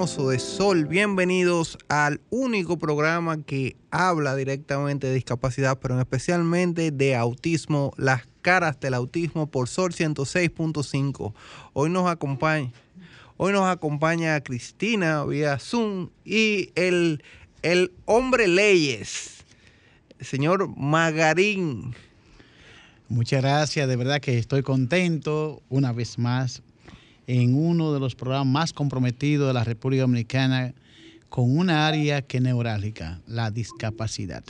[0.00, 7.92] De Sol, bienvenidos al único programa que habla directamente de discapacidad, pero especialmente de autismo,
[7.98, 11.34] las caras del autismo por Sol 106.5.
[11.74, 12.72] Hoy nos acompaña,
[13.36, 17.22] hoy nos acompaña Cristina vía Zoom y el,
[17.60, 19.44] el hombre leyes,
[20.18, 21.94] señor Magarín.
[23.10, 26.62] Muchas gracias, de verdad que estoy contento una vez más
[27.26, 30.74] en uno de los programas más comprometidos de la República Dominicana
[31.28, 34.44] con una área que es neurálgica, la discapacidad.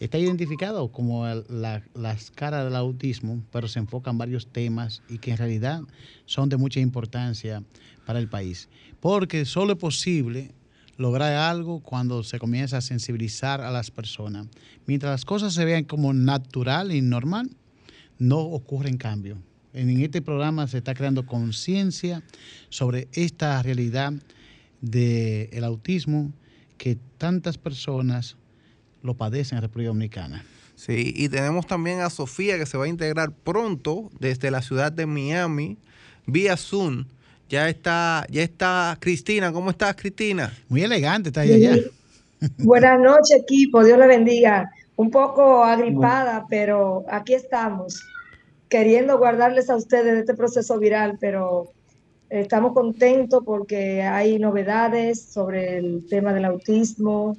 [0.00, 5.36] Está identificado como las caras del autismo, pero se enfocan varios temas y que en
[5.36, 5.82] realidad
[6.24, 7.62] son de mucha importancia
[8.06, 8.70] para el país.
[9.00, 10.52] Porque solo es posible
[10.96, 14.46] lograr algo cuando se comienza a sensibilizar a las personas.
[14.86, 17.50] Mientras las cosas se vean como natural y normal,
[18.18, 19.38] no ocurren cambios.
[19.72, 22.22] En este programa se está creando conciencia
[22.70, 24.12] sobre esta realidad
[24.80, 26.32] del autismo
[26.76, 28.36] que tantas personas
[29.02, 30.44] lo padecen en República Dominicana.
[30.74, 34.90] Sí, y tenemos también a Sofía que se va a integrar pronto desde la ciudad
[34.90, 35.76] de Miami
[36.26, 37.04] vía Zoom.
[37.48, 39.52] Ya está, ya está Cristina.
[39.52, 40.52] ¿Cómo estás, Cristina?
[40.68, 41.76] Muy elegante, está ahí allá.
[42.58, 43.84] Buenas noches, equipo.
[43.84, 44.70] Dios le bendiga.
[44.96, 48.02] Un poco agripada, pero aquí estamos
[48.70, 51.72] queriendo guardarles a ustedes este proceso viral, pero
[52.30, 57.36] estamos contentos porque hay novedades sobre el tema del autismo.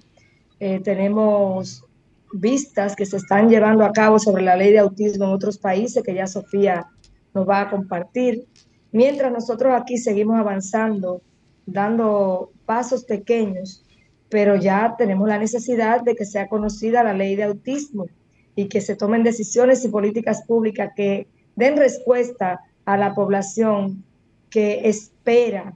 [0.60, 1.86] Eh, tenemos
[2.34, 6.04] vistas que se están llevando a cabo sobre la ley de autismo en otros países
[6.04, 6.86] que ya Sofía
[7.34, 8.45] nos va a compartir.
[8.92, 11.22] Mientras nosotros aquí seguimos avanzando,
[11.66, 13.86] dando pasos pequeños,
[14.28, 18.08] pero ya tenemos la necesidad de que sea conocida la ley de autismo
[18.56, 24.04] y que se tomen decisiones y políticas públicas que den respuesta a la población
[24.50, 25.73] que espera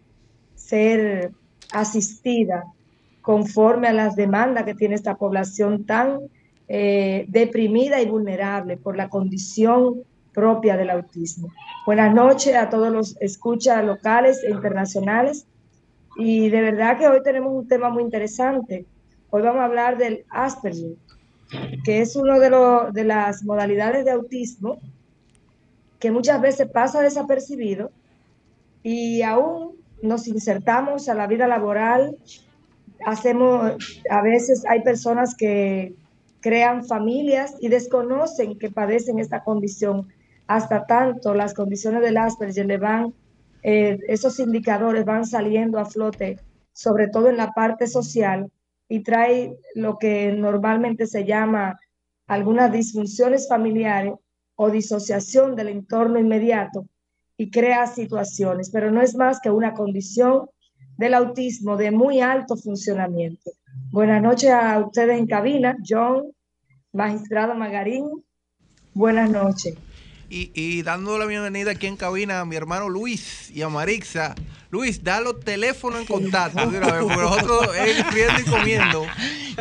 [0.56, 1.32] ser
[1.72, 2.66] asistida
[3.22, 6.20] conforme a las demandas que tiene esta población tan
[6.68, 10.04] eh, deprimida y vulnerable por la condición
[10.34, 11.48] propia del autismo.
[11.86, 15.48] Buenas noches a todos los escuchas locales e internacionales.
[16.18, 18.86] Y de verdad que hoy tenemos un tema muy interesante.
[19.30, 20.96] Hoy vamos a hablar del Asperger,
[21.84, 22.50] que es una de,
[22.92, 24.80] de las modalidades de autismo
[26.00, 27.92] que muchas veces pasa desapercibido
[28.84, 32.18] y aún nos insertamos a la vida laboral.
[33.06, 33.74] Hacemos,
[34.10, 35.96] a veces hay personas que
[36.42, 40.08] crean familias y desconocen que padecen esta condición.
[40.48, 42.80] Hasta tanto las condiciones del Asperger le
[43.64, 46.38] eh, esos indicadores van saliendo a flote,
[46.72, 48.52] sobre todo en la parte social,
[48.88, 51.80] y trae lo que normalmente se llama
[52.28, 54.14] algunas disfunciones familiares
[54.56, 56.86] o disociación del entorno inmediato
[57.38, 60.48] y crea situaciones, pero no es más que una condición
[60.98, 63.52] del autismo de muy alto funcionamiento.
[63.92, 66.32] Buenas noches a ustedes en cabina, John,
[66.94, 68.10] magistrado Magarín.
[68.94, 69.76] Buenas noches.
[70.38, 74.36] Y, dando la bienvenida aquí en cabina a mi hermano Luis y a Marixa.
[74.70, 76.66] Luis, da los teléfonos en contacto.
[76.66, 79.06] nosotros escribiendo y comiendo.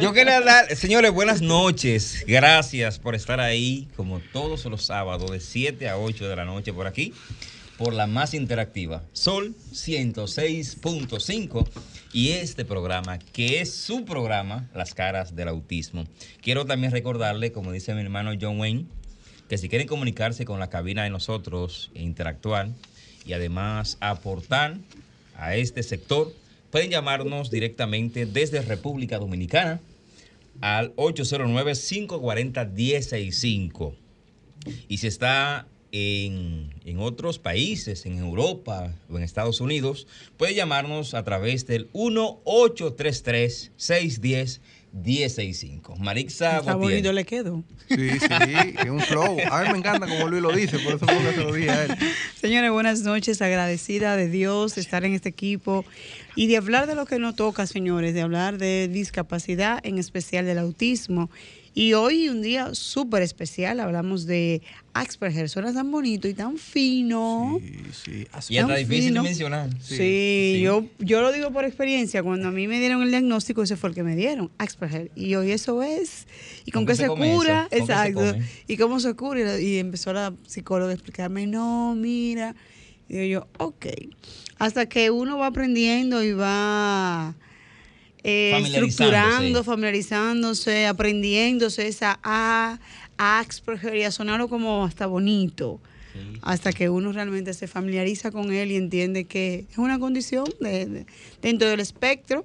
[0.00, 2.24] Yo quería dar, señores, buenas noches.
[2.26, 6.72] Gracias por estar ahí, como todos los sábados, de 7 a 8 de la noche
[6.72, 7.14] por aquí,
[7.78, 11.68] por la más interactiva, Sol 106.5.
[12.12, 16.04] Y este programa, que es su programa, Las Caras del Autismo.
[16.42, 18.86] Quiero también recordarle, como dice mi hermano John Wayne,
[19.54, 22.70] que si quieren comunicarse con la cabina de nosotros e interactuar
[23.24, 24.78] y además aportar
[25.36, 26.34] a este sector,
[26.72, 29.80] pueden llamarnos directamente desde República Dominicana
[30.60, 33.94] al 809-540-165.
[34.88, 41.14] Y si está en, en, otros países, en Europa o en Estados Unidos, puede llamarnos
[41.14, 44.60] a través del 1833 610
[45.02, 45.96] 165.
[45.96, 47.64] Marixa Está bonito le quedo.
[47.88, 48.28] Sí, sí,
[48.78, 49.38] es un flow.
[49.50, 51.84] A mí me encanta como Luis lo dice, por eso que se lo dije a
[51.84, 51.96] él.
[52.40, 53.42] Señores, buenas noches.
[53.42, 55.84] Agradecida de Dios de estar en este equipo
[56.36, 60.46] y de hablar de lo que nos toca, señores, de hablar de discapacidad, en especial
[60.46, 61.28] del autismo.
[61.76, 64.62] Y hoy un día súper especial, hablamos de
[64.92, 67.60] Asperger, suena tan bonito y tan fino.
[67.60, 68.26] Sí, sí.
[68.48, 69.22] Y está Tan difícil fino.
[69.22, 69.70] de mencionar.
[69.80, 70.60] Sí, sí.
[70.62, 73.88] Yo, yo lo digo por experiencia, cuando a mí me dieron el diagnóstico, ese fue
[73.90, 75.10] el que me dieron, Asperger.
[75.16, 76.28] Y hoy eso es,
[76.64, 78.36] y con, ¿Con qué se, cura, exacto,
[78.68, 79.60] y cómo se cura.
[79.60, 82.54] Y empezó la psicóloga a explicarme, no, mira.
[83.08, 83.86] Y digo yo, ok.
[84.60, 87.34] Hasta que uno va aprendiendo y va
[88.24, 88.88] eh, Familiarizándose.
[89.04, 92.78] estructurando, familiarizándose, aprendiéndose esa A,
[93.16, 95.80] Asperger y a sonarlo como hasta bonito.
[96.12, 96.38] Sí.
[96.42, 100.86] Hasta que uno realmente se familiariza con él y entiende que es una condición de-
[100.86, 101.06] de-
[101.42, 102.44] dentro del espectro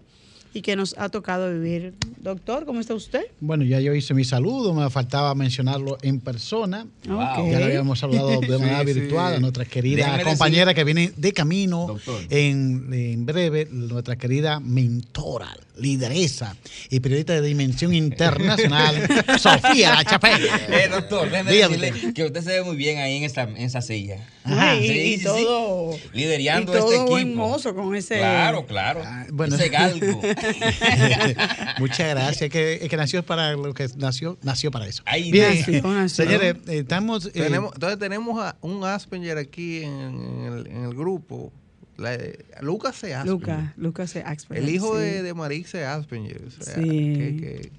[0.54, 1.94] y que nos ha tocado vivir.
[2.18, 3.22] Doctor, ¿cómo está usted?
[3.40, 6.88] Bueno, ya yo hice mi saludo, me faltaba mencionarlo en persona.
[7.08, 7.52] Wow.
[7.52, 9.00] Ya lo habíamos saludado de manera Sí, sí.
[9.02, 12.22] virtual a nuestra querida compañera que viene de camino Doctor.
[12.30, 16.56] en, en breve, nuestra querida mentora, lideresa
[16.90, 18.96] y periodista de dimensión internacional,
[19.40, 20.48] Sofía La Chapelle.
[20.70, 23.58] Eh, doctor, déjeme Dígame decirle que usted se ve muy bien ahí en esa, en
[23.58, 24.28] esa silla.
[24.44, 24.78] Ajá.
[24.80, 27.12] Sí, y, todo, Liderando y todo este equipo.
[27.12, 28.18] buen mozo con ese.
[28.18, 29.02] Claro, claro.
[29.06, 29.56] Ah, bueno.
[29.56, 30.22] Ese galgo.
[31.80, 32.42] Muchas gracias.
[32.44, 35.04] Es que, es que nació para lo que nació, nació para eso.
[35.06, 36.26] Ay, Bien, nació, nació.
[36.26, 37.28] señores, eh, estamos.
[37.28, 41.52] eh, Tenemos, entonces tenemos a un Asperger aquí en, en el, en el grupo.
[41.98, 42.18] La-
[42.62, 43.14] Lucas C.
[43.14, 43.32] Asperger.
[43.40, 44.64] Lucas, Lucas es Asperger.
[44.64, 45.02] El hijo sí.
[45.04, 46.42] de, de Marix Asperger.
[46.48, 46.82] O sea, Sí.
[46.82, 47.72] que, que-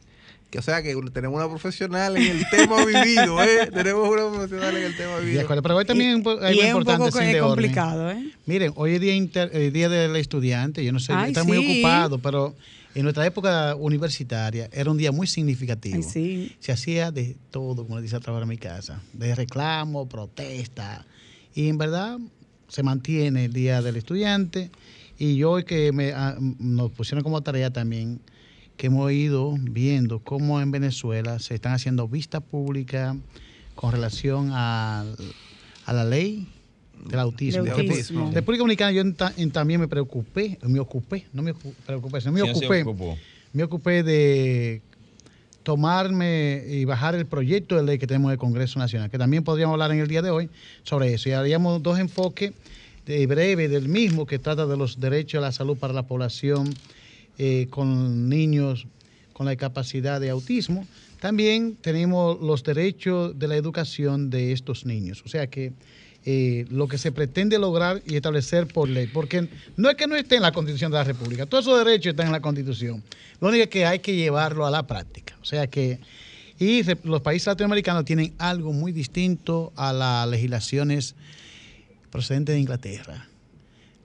[0.51, 3.71] que- o sea, que tenemos una profesional en el tema vivido, ¿eh?
[3.73, 5.41] Tenemos una profesional en el tema de vivido.
[5.43, 7.49] acuerdo, pero hoy también hay y algo es un importante poco de orden.
[7.57, 8.31] complicado, ¿eh?
[8.47, 11.59] Miren, hoy es día, inter- eh, día del estudiante, yo no sé, Ay, está muy
[11.59, 11.65] sí.
[11.73, 12.55] ocupado, pero
[12.95, 15.97] en nuestra época universitaria era un día muy significativo.
[15.97, 16.57] Ay, sí.
[16.59, 21.07] Se hacía de todo, como le dice a trabajar en mi casa, de reclamo, protesta,
[21.55, 22.19] y en verdad
[22.69, 24.71] se mantiene el día del estudiante.
[25.19, 28.21] Y hoy que me, ah, nos pusieron como tarea también
[28.81, 33.15] que hemos ido viendo cómo en Venezuela se están haciendo vistas públicas
[33.75, 35.05] con relación a
[35.87, 36.49] la ley
[37.05, 37.63] del autismo.
[37.63, 38.31] De autismo.
[38.33, 42.33] República Dominicana yo ta- en- también me preocupé, me ocupé, no me ocu- preocupé, sino
[42.33, 43.19] me Sí, ocupé, ocupó.
[43.53, 44.81] me ocupé de
[45.63, 49.45] tomarme y bajar el proyecto de ley que tenemos en el Congreso Nacional, que también
[49.45, 50.49] podríamos hablar en el día de hoy
[50.85, 51.29] sobre eso.
[51.29, 52.53] Y haríamos dos enfoques
[53.05, 56.73] de breve del mismo que trata de los derechos a la salud para la población
[57.43, 58.87] eh, con niños
[59.33, 60.87] con la discapacidad de autismo.
[61.21, 65.23] También tenemos los derechos de la educación de estos niños.
[65.25, 65.73] O sea que
[66.27, 69.49] eh, lo que se pretende lograr y establecer por ley, porque
[69.79, 72.27] no es que no esté en la Constitución de la República, todos esos derechos están
[72.27, 73.03] en la Constitución.
[73.41, 75.35] Lo único que hay que llevarlo a la práctica.
[75.41, 75.99] O sea que,
[76.59, 81.15] y los países latinoamericanos tienen algo muy distinto a las legislaciones
[82.11, 83.30] procedentes de Inglaterra.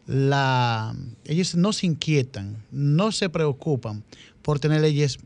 [0.07, 4.03] La, ellos no se inquietan, no se preocupan
[4.41, 5.17] por tener leyes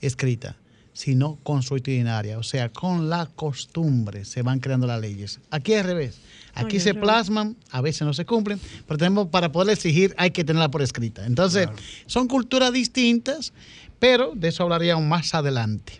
[0.00, 0.54] escritas,
[0.92, 5.40] sino consuetudinaria, o sea, con la costumbre se van creando las leyes.
[5.50, 6.18] Aquí es al revés.
[6.54, 7.02] Aquí Oye, se revés.
[7.04, 10.82] plasman, a veces no se cumplen, pero tenemos para poder exigir hay que tenerla por
[10.82, 11.26] escrita.
[11.26, 11.68] Entonces,
[12.06, 13.52] son culturas distintas,
[13.98, 15.94] pero de eso hablaríamos más adelante.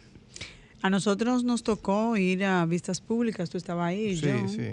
[0.80, 4.16] A nosotros nos tocó ir a vistas públicas, tú estabas ahí.
[4.16, 4.48] Sí, yo.
[4.48, 4.70] sí.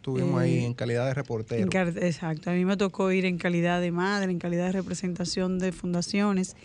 [0.00, 1.68] Estuvimos ahí Eh, en calidad de reportero.
[2.00, 5.72] Exacto, a mí me tocó ir en calidad de madre, en calidad de representación de
[5.72, 6.56] fundaciones.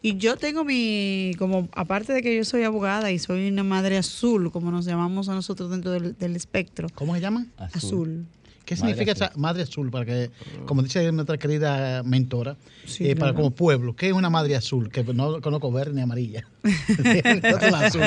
[0.00, 3.98] Y yo tengo mi, como aparte de que yo soy abogada y soy una madre
[3.98, 7.46] azul, como nos llamamos a nosotros dentro del, del espectro, ¿Cómo se llama?
[7.58, 8.26] azul.
[8.64, 9.26] ¿Qué Madre significa azul.
[9.26, 9.90] esa madre azul?
[9.90, 10.30] Para que,
[10.66, 14.90] como dice nuestra querida mentora, Sí, eh, para como pueblo, ¿qué es una madre azul?
[14.90, 16.46] Que no conozco verde ni amarilla.
[17.74, 18.02] Azul.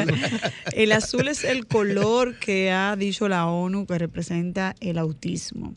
[0.74, 5.76] El azul es el color que ha dicho la ONU que representa el autismo.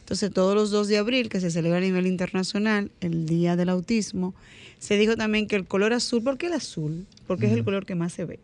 [0.00, 3.68] Entonces, todos los 2 de abril, que se celebra a nivel internacional, el Día del
[3.68, 4.34] Autismo,
[4.78, 7.06] se dijo también que el color azul, ¿por qué el azul?
[7.26, 8.40] Porque es el color que más se ve.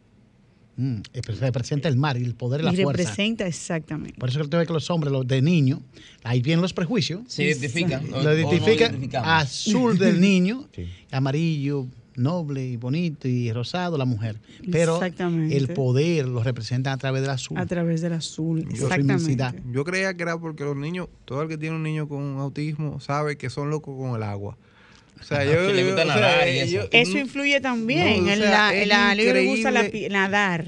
[0.76, 3.02] Mm, pero representa el mar y el poder y la y fuerza.
[3.02, 4.18] representa exactamente.
[4.18, 5.80] Por eso ve que los hombres, los de niño,
[6.24, 7.20] ahí vienen los prejuicios.
[7.28, 8.10] Se identifican.
[8.10, 9.28] Lo no identifica identificamos.
[9.28, 10.86] azul del niño, Sí.
[11.12, 14.40] amarillo, noble y bonito y rosado la mujer.
[14.70, 17.56] Pero el poder lo representa a través del azul.
[17.58, 19.62] A través del azul, Yo- exactamente.
[19.72, 23.00] Yo creía que era porque los niños, todo el que tiene un niño con autismo
[23.00, 24.56] sabe que son locos con el agua.
[25.24, 26.88] O sea, yo, Que le gusta yo- o sea, nadar y eh, eso.
[26.92, 28.24] Eso influye también.
[28.24, 30.66] No, o en sea, la, en la- les gusta la nadar.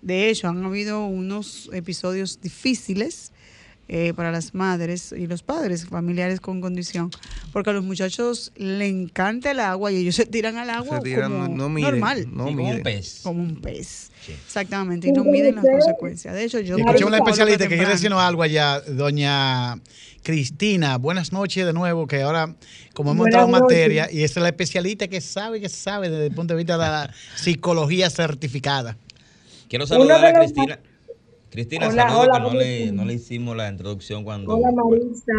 [0.00, 3.32] De hecho, han habido unos episodios difíciles
[3.88, 7.10] eh, para las madres y los padres familiares con condición,
[7.52, 11.02] porque a los muchachos le encanta el agua y ellos se tiran al agua se
[11.04, 13.20] tiran, como no, no miden, normal, no Sí, como un pez.
[13.22, 14.10] como un pez.
[14.26, 14.32] Sí.
[14.46, 16.34] Exactamente, y no miden las consecuencias.
[16.34, 16.76] De hecho, yo...
[16.76, 19.78] Y escuchamos una especialista que quiere decirnos algo allá, doña
[20.22, 20.98] Cristina.
[20.98, 22.54] Buenas noches de nuevo, que ahora,
[22.92, 26.26] como hemos entrado en materia, y esa es la especialista que sabe, que sabe desde
[26.26, 28.98] el punto de vista de la psicología certificada.
[29.68, 30.78] Quiero saludar a los- Cristina.
[31.50, 34.54] Cristina, Hola, saludo hola, que no le, no le hicimos la introducción cuando...
[34.56, 35.32] Hola Marisa.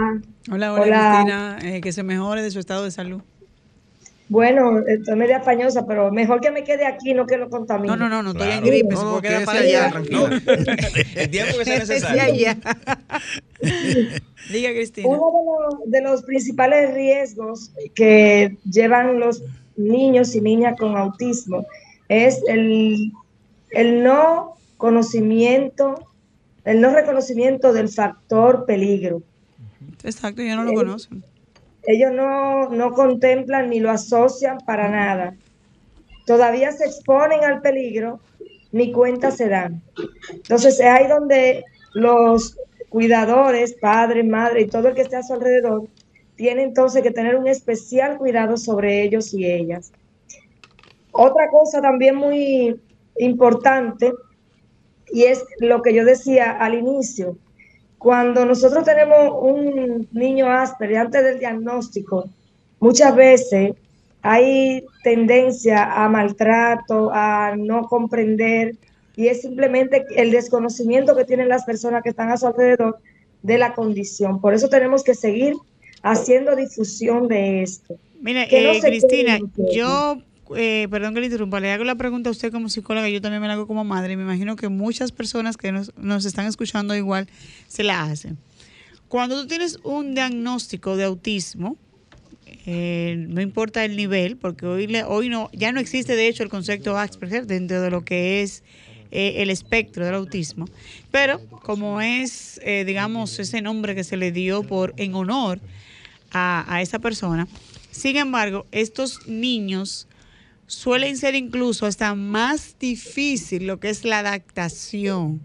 [0.52, 1.12] Hola, hola, Hola.
[1.12, 1.76] Cristina.
[1.76, 3.22] Eh, que se mejore de su estado de salud.
[4.28, 7.88] Bueno, estoy media pañosa, pero mejor que me quede aquí, no que lo contamine.
[7.88, 8.94] No, no, no, no estoy en gripe.
[8.94, 10.02] No, se no, puede quedar quédese para allá, allá.
[10.12, 10.28] No,
[11.22, 12.22] el tiempo que sea necesario.
[12.22, 12.58] allá.
[14.52, 15.08] Diga, Cristina.
[15.08, 19.42] Uno de los, de los principales riesgos que llevan los
[19.78, 21.66] niños y niñas con autismo
[22.08, 23.12] es el,
[23.72, 26.08] el no conocimiento,
[26.64, 29.22] el no reconocimiento del factor peligro.
[30.04, 31.22] Exacto, ya no lo conocen.
[31.84, 35.36] Ellos no, no contemplan ni lo asocian para nada.
[36.26, 38.22] Todavía se exponen al peligro,
[38.72, 39.82] ni cuenta se dan.
[40.32, 42.58] Entonces es ahí donde los
[42.88, 45.88] cuidadores, padres, madre y todo el que esté a su alrededor,
[46.38, 49.92] tiene entonces que tener un especial cuidado sobre ellos y ellas.
[51.12, 52.80] Otra cosa también muy
[53.18, 54.14] importante,
[55.12, 57.38] y es lo que yo decía al inicio,
[57.98, 62.30] cuando nosotros tenemos un niño Asperger antes del diagnóstico,
[62.80, 63.74] muchas veces
[64.22, 68.76] hay tendencia a maltrato, a no comprender,
[69.16, 73.00] y es simplemente el desconocimiento que tienen las personas que están a su alrededor
[73.42, 74.40] de la condición.
[74.40, 75.56] Por eso tenemos que seguir
[76.04, 77.96] haciendo difusión de esto.
[78.22, 79.40] Mire, no eh, se Cristina,
[79.74, 80.22] yo,
[80.56, 83.42] eh, perdón que le interrumpa, le hago la pregunta a usted como psicóloga, yo también
[83.42, 86.96] me la hago como madre, me imagino que muchas personas que nos, nos están escuchando
[86.96, 87.28] igual
[87.68, 88.38] se la hacen.
[89.08, 91.78] Cuando tú tienes un diagnóstico de autismo,
[92.66, 96.44] eh, no importa el nivel, porque hoy, le- hoy no, ya no existe de hecho
[96.44, 98.64] el concepto Asperger dentro de lo que es
[99.12, 100.66] eh, el espectro del autismo,
[101.12, 105.60] pero como es, eh, digamos, ese nombre que se le dio por en honor
[106.32, 107.48] a esa persona,
[107.92, 110.08] sin embargo, estos niños
[110.70, 115.42] suelen ser incluso hasta más difícil lo que es la adaptación.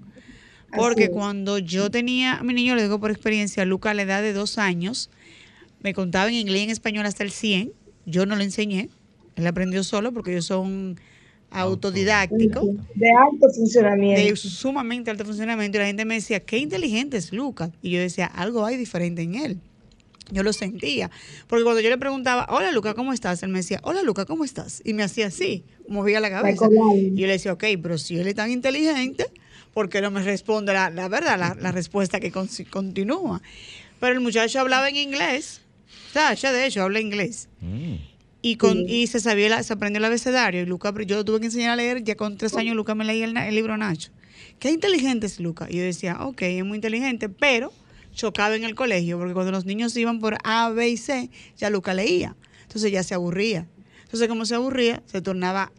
[0.76, 4.22] Porque cuando yo tenía a mi niño, le digo por experiencia, Luca a la edad
[4.22, 5.08] de dos años,
[5.80, 7.72] me contaba en inglés y en español hasta el 100.
[8.06, 8.90] Yo no le enseñé.
[9.36, 11.00] Él aprendió solo porque ellos son
[11.50, 12.64] autodidácticos,
[12.94, 14.20] De alto funcionamiento.
[14.20, 15.78] de sumamente alto funcionamiento.
[15.78, 17.70] Y la gente me decía, qué inteligente es Luca.
[17.80, 19.60] Y yo decía, algo hay diferente en él.
[20.30, 21.10] Yo lo sentía.
[21.46, 23.42] Porque cuando yo le preguntaba, hola Luca, ¿cómo estás?
[23.42, 24.80] Él me decía, hola Luca, ¿cómo estás?
[24.84, 26.66] Y me hacía así, movía la cabeza.
[26.94, 29.26] Y yo le decía, ok, pero si él es tan inteligente,
[29.74, 33.42] ¿por qué no me responde la, la verdad, la, la respuesta que con- continúa?
[34.00, 35.60] Pero el muchacho hablaba en inglés.
[36.12, 37.48] Sasha, de hecho, habla inglés.
[37.60, 37.94] Mm.
[38.40, 40.62] Y, con, y se sabía la- se aprendió el abecedario.
[40.62, 42.02] Y Luca, yo lo tuve que enseñar a leer.
[42.04, 44.10] Ya con tres años, Luca me leía el, el libro Nacho.
[44.58, 45.66] Qué inteligente es Luca.
[45.70, 47.72] Y yo decía, ok, es muy inteligente, pero
[48.14, 51.70] chocaba en el colegio, porque cuando los niños iban por A, B y C, ya
[51.70, 52.36] Luca leía.
[52.62, 53.66] Entonces ya se aburría.
[54.04, 55.72] Entonces, como se aburría, se tornaba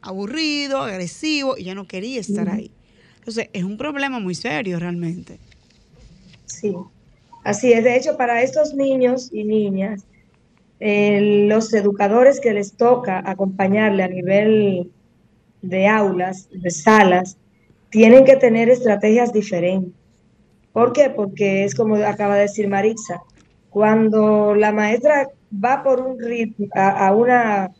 [0.00, 2.70] aburrido, agresivo y ya no quería estar ahí.
[3.18, 5.38] Entonces, es un problema muy serio realmente.
[6.46, 6.74] Sí,
[7.44, 7.84] así es.
[7.84, 10.04] De hecho, para estos niños y niñas,
[10.78, 14.90] eh, los educadores que les toca acompañarle a nivel
[15.62, 17.36] de aulas, de salas,
[17.90, 19.99] tienen que tener estrategias diferentes.
[20.72, 21.10] ¿Por qué?
[21.10, 23.22] Porque es como acaba de decir Marixa,
[23.68, 27.70] cuando la maestra va por un ritmo, a, a una,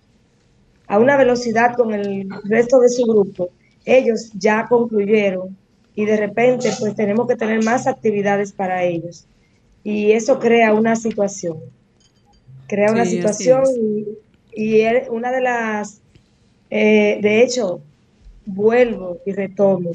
[0.87, 3.50] a una velocidad con el resto de su grupo,
[3.85, 5.56] ellos ya concluyeron
[5.94, 9.26] y de repente pues tenemos que tener más actividades para ellos.
[9.82, 11.59] Y eso crea una situación.
[12.66, 14.06] Crea una Sí, situación y,
[14.52, 16.02] y una de las,
[16.70, 17.82] eh, de hecho,
[18.44, 19.92] vuelvo y retomo,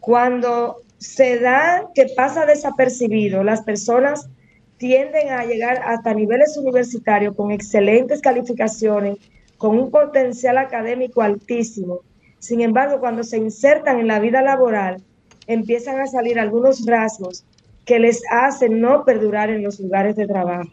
[0.00, 4.28] cuando se da que pasa desapercibido, las personas
[4.76, 9.16] tienden a llegar hasta niveles universitarios con excelentes calificaciones,
[9.56, 12.00] con un potencial académico altísimo.
[12.38, 15.02] Sin embargo, cuando se insertan en la vida laboral,
[15.46, 17.44] empiezan a salir algunos rasgos
[17.86, 20.70] que les hacen no perdurar en los lugares de trabajo,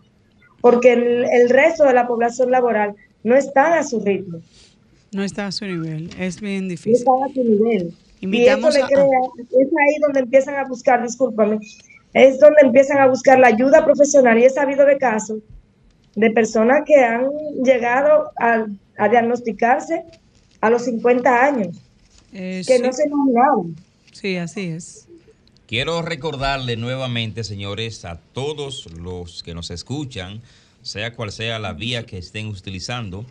[0.62, 4.40] porque el, el resto de la población laboral no están a su ritmo,
[5.14, 6.10] No está a su nivel.
[6.20, 6.94] Es bien no difícil.
[6.94, 7.94] están a su nivel.
[8.22, 9.20] Invitamos y eso a- le crea,
[9.62, 11.60] es ahí donde empiezan a buscar, discúlpame,
[12.14, 15.40] es donde empiezan a buscar la ayuda profesional y he sabido de casos
[16.16, 17.28] de personas que han
[17.64, 18.66] llegado a,
[18.98, 20.04] a diagnosticarse
[20.62, 21.78] a los 50 años,
[22.34, 23.76] Eh, que sí, no se imaginaban.
[24.12, 25.08] sí, así es.
[25.68, 30.42] Quiero recordarle nuevamente, señores, a todos los que nos escuchan,
[30.82, 33.26] sea cual sea la vía que estén utilizando,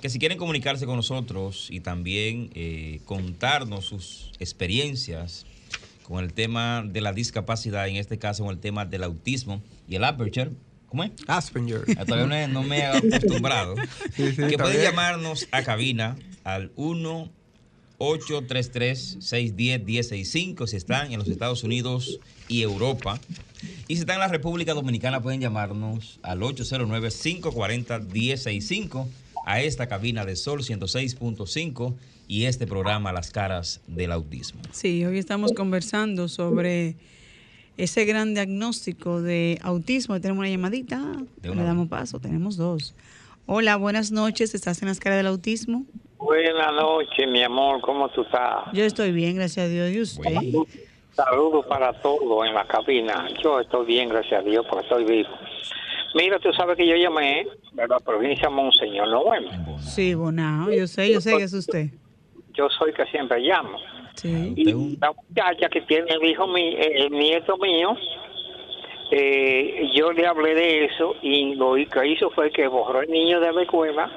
[0.00, 5.46] que si quieren comunicarse con nosotros y también eh, contarnos sus experiencias
[6.02, 9.96] con el tema de la discapacidad, en este caso con el tema del autismo y
[9.96, 10.50] el aperture,
[10.88, 11.12] ¿cómo es?
[11.26, 11.84] Asperger.
[11.96, 13.74] Ah, Todavía no, no me he acostumbrado.
[14.14, 17.30] Sí, sí, que pueden llamarnos a cabina al 1
[17.98, 23.20] 833-610-1065 si están en los Estados Unidos y Europa.
[23.88, 29.06] Y si están en la República Dominicana pueden llamarnos al 809-540-1065
[29.44, 31.94] a esta cabina de Sol 106.5
[32.26, 34.60] y este programa Las caras del autismo.
[34.72, 36.96] Sí, hoy estamos conversando sobre
[37.76, 40.20] ese gran diagnóstico de autismo.
[40.20, 41.00] Tenemos una llamadita,
[41.42, 42.94] le damos paso, tenemos dos.
[43.46, 45.84] Hola, buenas noches, ¿estás en las caras del autismo?
[46.18, 48.64] Buenas noches, mi amor, ¿cómo tú estás?
[48.72, 49.92] Yo estoy bien, gracias a Dios.
[49.92, 50.80] ¿Y usted?
[51.14, 53.28] Saludos para todos en la cabina.
[53.42, 55.28] Yo estoy bien, gracias a Dios, porque estoy vivo.
[56.14, 59.48] Mira, tú sabes que yo llamé de la provincia Monseñor Noel.
[59.78, 61.90] Sí, Bonao, yo sé, yo sé que es usted.
[62.52, 63.78] Yo soy que siempre llamo.
[64.14, 64.54] Sí.
[64.56, 67.96] Y la muchacha que tiene el hijo mío, el nieto mío,
[69.10, 73.40] eh, yo le hablé de eso y lo que hizo fue que borró el niño
[73.40, 74.10] de la escuela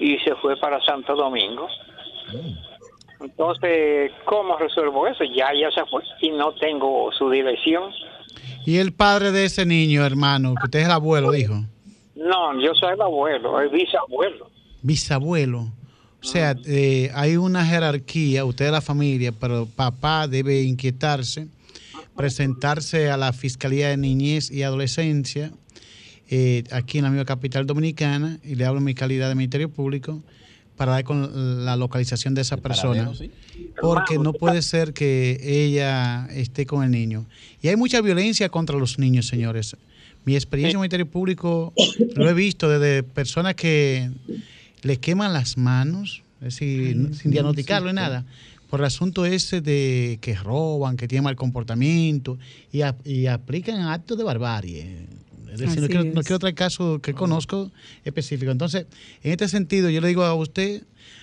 [0.00, 1.68] y se fue para Santo Domingo.
[3.20, 5.24] Entonces, ¿cómo resuelvo eso?
[5.24, 7.92] Ya, ya se fue y no tengo su dirección.
[8.66, 11.64] ¿Y el padre de ese niño, hermano, que usted es el abuelo, dijo?
[12.14, 14.50] No, yo soy el abuelo, el bisabuelo.
[14.82, 15.72] Bisabuelo.
[16.22, 21.48] O sea, eh, hay una jerarquía, usted es la familia, pero papá debe inquietarse,
[22.16, 25.52] presentarse a la Fiscalía de Niñez y Adolescencia,
[26.30, 29.68] eh, aquí en la misma capital dominicana, y le hablo en mi calidad de Ministerio
[29.68, 30.22] Público,
[30.76, 33.04] para dar con la localización de esa persona.
[33.80, 37.26] Porque no puede ser que ella esté con el niño.
[37.62, 39.76] Y hay mucha violencia contra los niños, señores.
[40.24, 41.72] Mi experiencia en el Ministerio Público
[42.16, 44.10] lo he visto desde personas que
[44.82, 48.24] le queman las manos, es decir, sin diagnosticarlo ni nada,
[48.70, 52.38] por el asunto ese de que roban, que tienen mal comportamiento
[52.72, 55.06] y, a- y aplican actos de barbarie.
[55.54, 57.70] Es decir, no quiero, no quiero traer caso que conozco
[58.04, 58.50] específico.
[58.50, 58.86] Entonces,
[59.22, 60.82] en este sentido, yo le digo a usted,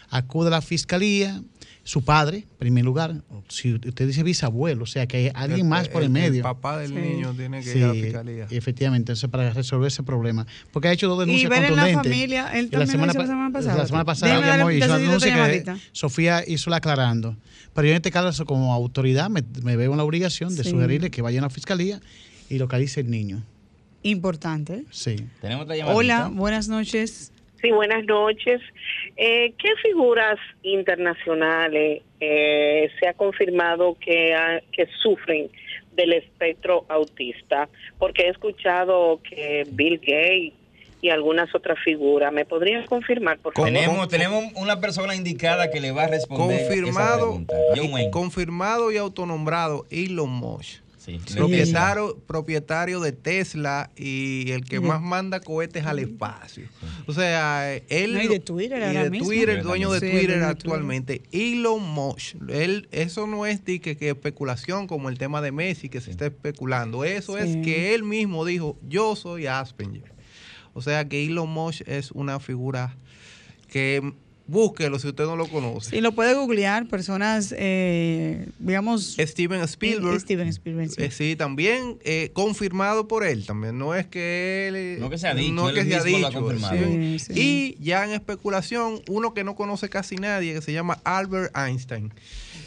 [0.09, 1.41] acude a la fiscalía,
[1.83, 5.89] su padre, en primer lugar, si usted dice bisabuelo, o sea, que hay alguien más
[5.89, 6.43] por el, medio.
[6.43, 6.93] papá del Sí.
[6.93, 8.47] niño tiene que Sí, ir a la fiscalía.
[8.51, 10.45] efectivamente, entonces para resolver ese problema.
[10.71, 12.11] Porque ha hecho dos Y denuncias ver en la contundentes.
[12.11, 13.77] familia, él Y también lo hizo la semana pasada.
[13.77, 15.75] La semana pasada llamó y hizo denuncia que.
[15.91, 17.35] Sofía hizo la aclarando.
[17.73, 20.69] Pero yo en este caso, como autoridad, me, me veo en la obligación de Sí.
[20.69, 21.99] sugerirle que vaya a la fiscalía
[22.47, 23.41] y localice el niño.
[24.03, 24.83] Importante.
[24.91, 25.15] Sí.
[25.41, 25.97] Tenemos otra llamadita.
[25.97, 27.31] Hola, buenas noches.
[27.61, 28.59] Sí, buenas noches.
[29.17, 35.49] Eh, ¿Qué figuras internacionales eh, se ha confirmado que, ha- que sufren
[35.95, 37.69] del espectro autista?
[37.99, 40.53] Porque he escuchado que Bill Gates
[41.03, 42.33] y algunas otras figuras.
[42.33, 43.71] ¿Me podrían confirmar, por favor?
[43.71, 46.61] Tenemos, tenemos una persona indicada que le va a responder.
[46.61, 47.55] esa Confirmado, pregunta.
[47.75, 48.11] John Wayne.
[48.11, 50.81] confirmado y autonombrado Elon Musk.
[51.03, 51.19] Sí.
[51.35, 56.65] Propietario, propietario de Tesla y el que más manda cohetes al espacio.
[57.07, 59.25] O sea, él No, y de Twitter y ahora de mismo.
[59.27, 62.35] Twitter, el dueño de Sí, el Twitter dueño de actualmente, Elon Musk.
[62.49, 66.11] Él, eso no es de que, que especulación como el tema de Messi que se
[66.11, 67.03] está especulando.
[67.03, 67.49] Eso Sí.
[67.49, 70.13] es que él mismo dijo, yo soy Asperger.
[70.73, 72.95] O sea que Elon Musk es una figura
[73.67, 74.13] que
[74.51, 75.91] búsquelo si usted no lo conoce.
[75.91, 79.15] Sí, lo puede googlear, personas, eh, digamos...
[79.17, 80.17] Steven Spielberg.
[80.17, 81.01] Eh, Steven Spielberg, sí.
[81.01, 83.77] Eh, sí, también eh, confirmado por él también.
[83.77, 84.99] No es que él.
[84.99, 86.75] No que se ha dicho, no él que se ha mismo lo ha dicho, confirmado.
[86.75, 87.19] sí.
[87.19, 87.33] Sí, sí.
[87.35, 92.13] Y ya en especulación, uno que no conoce casi nadie, que se llama Albert Einstein.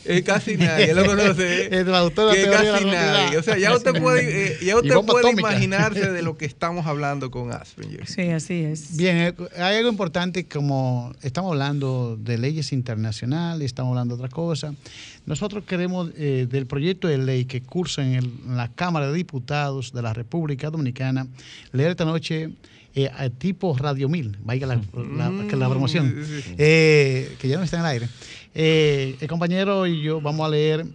[0.06, 1.66] Eh, casi nadie lo conoce.
[1.80, 3.38] El autor de que casi nadie.
[3.38, 5.40] O sea, ya usted puede, eh, ya usted puede atómica.
[5.52, 8.06] imaginarse de lo que estamos hablando con Asperger.
[8.06, 8.96] Sí, así es.
[8.96, 14.34] Bien, eh, hay algo importante como estamos hablando de leyes internacionales, estamos hablando de otra
[14.34, 14.74] cosa.
[15.26, 19.14] Nosotros queremos eh, del proyecto de ley que cursa en, el- en la Cámara de
[19.14, 21.26] Diputados de la República Dominicana,
[21.72, 22.50] leer esta noche
[22.94, 27.78] eh, a tipo Radio 1000, vaya la, la- promoción, Mm, eh, que ya no está
[27.78, 28.08] en el aire.
[28.54, 30.86] Eh, el compañero y yo vamos a leer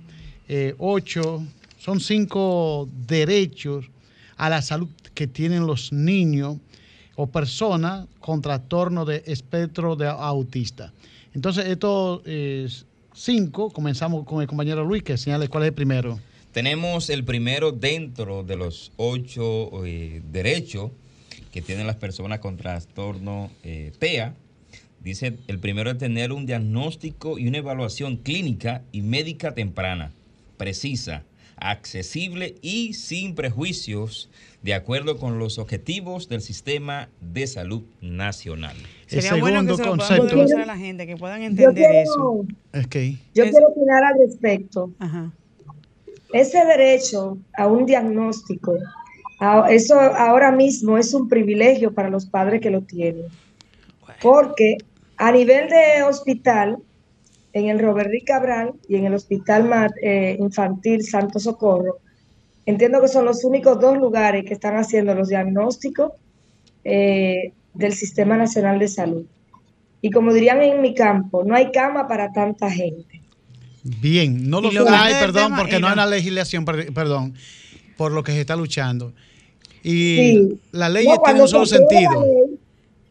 [0.47, 1.43] eh, ocho,
[1.77, 3.85] son cinco derechos
[4.37, 6.57] a la salud que tienen los niños
[7.15, 10.93] o personas con trastorno de espectro de autista.
[11.33, 12.67] Entonces, estos eh,
[13.13, 16.19] cinco, comenzamos con el compañero Luis, que señale cuál es el primero.
[16.53, 19.69] Tenemos el primero dentro de los ocho
[20.31, 20.91] derechos
[21.51, 24.35] que tienen las personas con trastorno eh, TEA.
[25.03, 30.11] Dice, el primero es tener un diagnóstico y una evaluación clínica y médica temprana,
[30.57, 31.23] precisa,
[31.55, 34.29] accesible y sin prejuicios,
[34.61, 38.75] de acuerdo con los objetivos del sistema de salud nacional.
[39.09, 40.57] El Sería bueno que segundo se lo concepto.
[40.61, 42.45] a la gente, que puedan Yo entender eso.
[42.71, 44.91] quiero, Es yo Es- quiero opinar al respecto.
[44.99, 45.31] Ajá.
[46.33, 48.77] Ese derecho a un diagnóstico,
[49.39, 53.25] a- eso ahora mismo es un privilegio para los padres que lo tienen.
[54.21, 54.77] Porque
[55.19, 56.77] a nivel de hospital,
[57.53, 59.69] en el Robert Rick Cabral y en el Hospital
[60.01, 61.97] eh, Infantil Santo Socorro,
[62.65, 66.11] entiendo que son los únicos dos lugares que están haciendo los diagnósticos
[66.83, 69.25] eh, del Sistema Nacional de Salud.
[70.01, 73.21] Y como dirían en mi campo, no hay cama para tanta gente.
[73.83, 77.33] Bien, no Y los lo hay, perdón, tema porque no hay una legislación, per- perdón,
[77.97, 79.11] por lo que se está luchando.
[79.83, 80.59] Y Sí.
[80.71, 82.25] la ley No, tiene un solo sentido.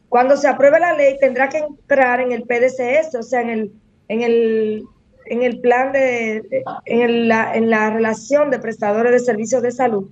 [0.09, 3.71] Cuando se apruebe la ley, tendrá que entrar en el PDCS, o sea, en el,
[4.07, 4.83] en el,
[5.27, 6.37] en el plan de,
[6.85, 10.09] en, el- la, en la relación de prestadores de servicios de salud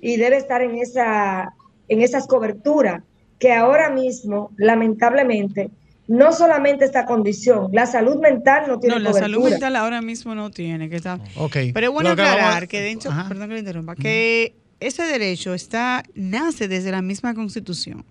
[0.00, 1.52] y debe estar en esa,
[1.88, 3.02] en esas coberturas
[3.38, 5.70] que ahora mismo, lamentablemente,
[6.06, 9.34] no solamente esta condición, la salud mental no tiene No, la cobertura.
[9.34, 11.20] salud mental ahora mismo no tiene que estar.
[11.36, 11.56] Ok.
[11.74, 13.28] Pero es bueno que a- aclarar que dentro, Ajá.
[13.28, 18.04] perdón que le interrumpa, que ese derecho está nace desde la misma Constitución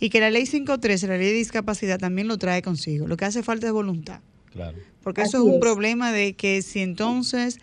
[0.00, 3.06] y que la ley 513, la ley de discapacidad, también lo trae consigo.
[3.06, 4.20] Lo que hace falta es voluntad.
[4.52, 4.78] Claro.
[5.02, 5.60] Porque eso es un es.
[5.60, 7.58] problema de que si entonces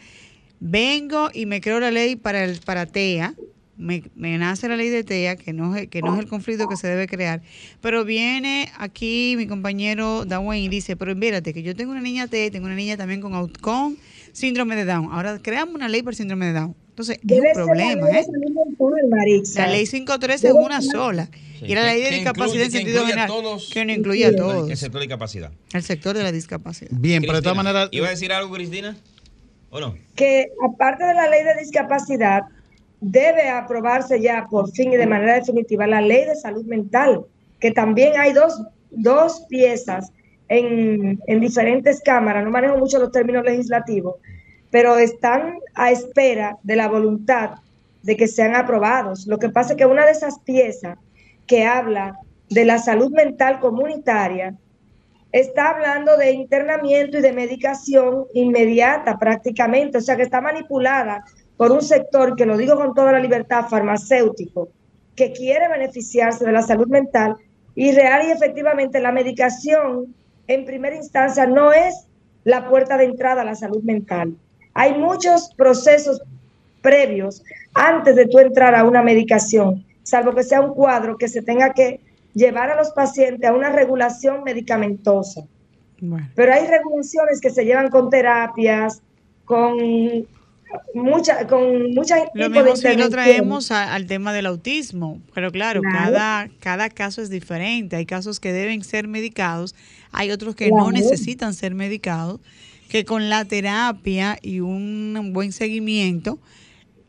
[0.60, 3.36] vengo y me creo la ley para el para TEA,
[3.78, 6.68] me, me nace la ley de TEA, que no, es, que no es el conflicto
[6.68, 7.42] que se debe crear,
[7.82, 12.28] pero viene aquí mi compañero Dawen y dice, pero mírate, que yo tengo una niña
[12.28, 13.98] TEA, y tengo una niña también con, aut- con
[14.32, 15.10] síndrome de Down.
[15.12, 16.76] Ahora creamos una ley para el síndrome de Down.
[16.96, 19.42] Entonces, es un problema, la ley de ¿eh?
[19.56, 21.30] La ley 513 es una sola.
[21.60, 23.70] Sí, Y la ley de discapacidad en sentido general, todos.
[23.70, 24.70] que no incluye a todos.
[24.70, 25.52] El sector de discapacidad.
[25.74, 26.92] El sector de la discapacidad.
[26.94, 28.96] Bien, pero de todas maneras, ¿Iba a decir algo, Cristina?
[29.72, 29.98] ¿O no?
[30.16, 32.44] que aparte de la ley de discapacidad,
[33.02, 37.26] debe aprobarse ya por fin y de manera definitiva la ley de salud mental,
[37.60, 40.14] que también hay dos, dos piezas
[40.48, 44.16] en, en diferentes cámaras, no manejo mucho los términos legislativos,
[44.76, 47.52] pero están a espera de la voluntad
[48.04, 49.26] de que sean aprobados.
[49.26, 50.98] Lo que pasa es que una de esas piezas
[51.48, 54.54] que habla de la salud mental comunitaria
[55.32, 61.24] está hablando de internamiento y de medicación inmediata prácticamente, o sea que está manipulada
[61.56, 64.68] por un sector, que lo digo con toda la libertad, farmacéutico,
[65.16, 67.38] que quiere beneficiarse de la salud mental
[67.76, 70.14] y real y efectivamente la medicación
[70.48, 72.10] en primera instancia no es
[72.44, 74.36] la puerta de entrada a la salud mental.
[74.76, 76.22] Hay muchos procesos
[76.82, 77.42] previos
[77.74, 81.74] antes de tú entrar a una medicación, salvo que sea un cuadro que se tenga
[81.74, 82.00] que
[82.36, 85.42] llevar a los pacientes a una regulación medicamentosa.
[86.00, 86.30] Bueno.
[86.36, 89.02] Pero hay regulaciones que se llevan con terapias,
[89.46, 89.78] con
[90.94, 95.82] mucha, con muchas Lo mismo si lo traemos a- al tema del autismo, pero claro,
[95.82, 95.98] Claro.
[95.98, 97.96] Cada, cada caso es diferente.
[97.96, 99.74] Hay casos que deben ser medicados,
[100.12, 100.92] hay otros que no Claro.
[100.92, 102.42] necesitan ser medicados,
[102.90, 106.40] que con la terapia y un buen seguimiento,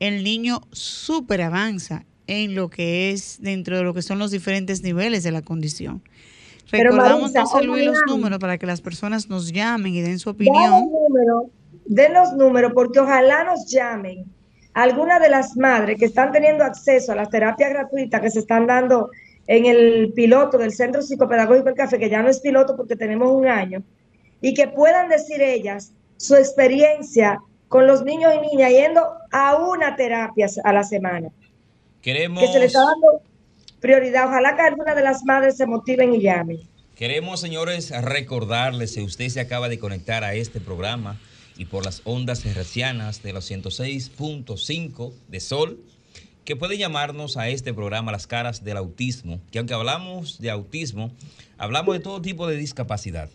[0.00, 4.82] el niño súper avanza en lo que es dentro de lo que son los diferentes
[4.82, 6.02] niveles de la condición.
[6.70, 10.32] Pero, Recordamos Marisa, Luis, los números para que las personas nos llamen y den su
[10.32, 10.90] Den los opinión.
[10.90, 11.44] números,
[11.84, 14.24] den los números, porque ojalá nos llamen
[14.74, 18.66] algunas de las madres que están teniendo acceso a las terapias gratuitas que se están
[18.66, 19.10] dando
[19.46, 23.32] en el piloto del Centro Psicopedagógico El Café, que ya no es piloto porque tenemos
[23.32, 23.82] un año,
[24.46, 29.96] y que puedan decir ellas su experiencia con los niños y niñas yendo a una
[29.96, 31.30] terapia a la semana,
[32.00, 33.22] Queremos, que se les está dando
[33.80, 34.28] prioridad.
[34.28, 36.60] Ojalá que alguna de las madres se motiven y llamen.
[36.94, 41.18] queremos, señores, recordarles, si usted se acaba de conectar a este programa
[41.56, 45.80] y por las ondas hercianas de los 106.5 de Sol,
[46.44, 51.10] que puede llamarnos a este programa Las Caras del Autismo, que aunque hablamos de autismo,
[51.58, 53.28] hablamos de todo tipo de discapacidad.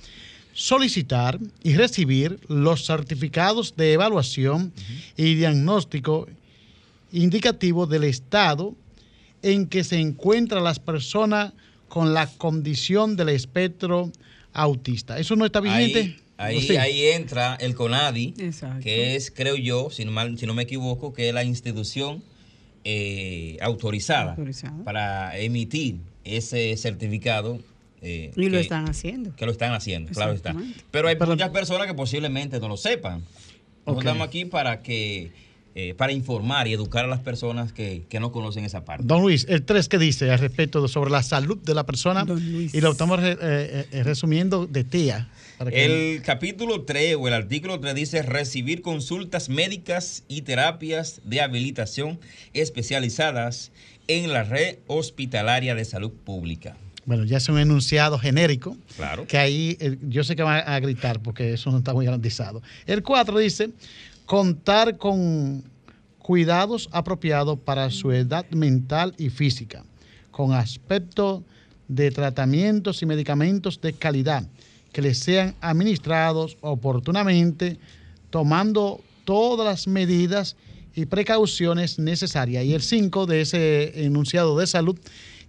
[0.52, 4.72] solicitar y recibir los certificados de evaluación
[5.16, 6.28] y diagnóstico
[7.12, 8.74] indicativo del estado
[9.42, 11.52] en que se encuentran las personas
[11.88, 14.10] con la condición del espectro
[14.52, 15.18] autista.
[15.18, 16.16] ¿Eso no está vigente?
[16.38, 16.76] Ahí, ahí, Sí.
[16.76, 18.80] ahí entra el CONADI, Exacto.
[18.82, 22.22] que es, creo yo, si no, mal- si no me equivoco, que es la institución
[22.84, 24.82] eh, autorizada, Autorizada.
[24.84, 27.60] para emitir ese certificado.
[28.04, 29.36] eh, Y lo que- están haciendo.
[29.36, 30.56] que lo están haciendo, claro está.
[30.90, 33.20] Pero hay Pero- muchas personas que posiblemente no lo sepan.
[33.20, 33.98] Nosotros Ok.
[34.00, 35.30] estamos aquí para que
[35.74, 39.04] eh, para informar y educar a las personas que, que no conocen esa parte.
[39.06, 42.24] Don Luis, el 3 que dice al respecto de- sobre la salud de la persona
[42.24, 42.74] Don Luis.
[42.74, 45.28] y lo estamos re- eh, eh, resumiendo de tía.
[45.58, 45.84] para que-
[46.16, 52.18] El capítulo 3 o el artículo 3 dice recibir consultas médicas y terapias de habilitación
[52.76, 53.70] especializadas
[54.08, 56.76] en la red hospitalaria de salud pública.
[57.04, 58.76] Bueno, ya es un enunciado genérico.
[58.96, 59.26] Claro.
[59.26, 62.62] Que ahí eh, yo sé que van a gritar porque eso no está muy garantizado.
[62.86, 63.70] El 4 dice
[64.26, 65.64] contar con
[66.18, 69.84] cuidados apropiados para su edad mental y física,
[70.30, 71.42] con aspecto
[71.88, 74.44] de tratamientos y medicamentos de calidad
[74.92, 77.78] que les sean administrados oportunamente,
[78.30, 80.56] tomando todas las medidas
[80.94, 82.64] y precauciones necesarias.
[82.64, 84.98] Y el 5 de ese enunciado de salud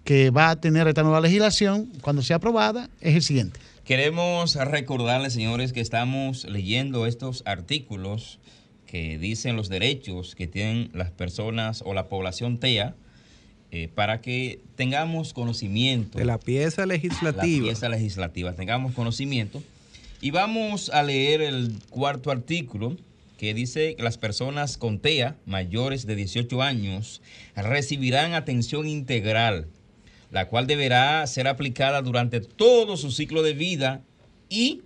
[0.03, 3.59] que va a tener esta nueva legislación cuando sea aprobada es el siguiente.
[3.85, 8.39] Queremos recordarles, señores, que estamos leyendo estos artículos
[8.93, 12.93] que dicen los derechos que tienen las personas o la población TEA
[13.71, 17.65] eh, para que tengamos conocimiento De la pieza la legislativa.
[17.65, 19.63] pieza legislativa, tengamos conocimiento.
[20.21, 22.95] Y vamos a leer el cuarto artículo
[23.39, 27.23] que dice que las personas con TEA mayores de 18 años
[27.55, 29.69] recibirán atención integral,
[30.29, 34.03] la cual deberá ser aplicada durante todo su ciclo de vida
[34.49, 34.81] y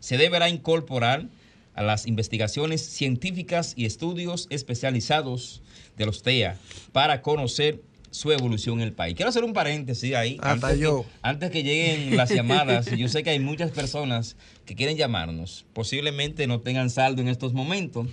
[0.00, 1.26] se deberá incorporar
[1.74, 5.62] a las investigaciones científicas y estudios especializados
[5.96, 6.56] de los TEA
[6.92, 9.16] para conocer su evolución en el país.
[9.16, 10.36] Quiero hacer un paréntesis ahí.
[10.40, 11.04] Hasta antes que- yo.
[11.22, 15.64] antes que lleguen las llamadas, yo sé que hay muchas personas que quieren llamarnos.
[15.72, 18.06] Posiblemente no tengan saldo en estos momentos,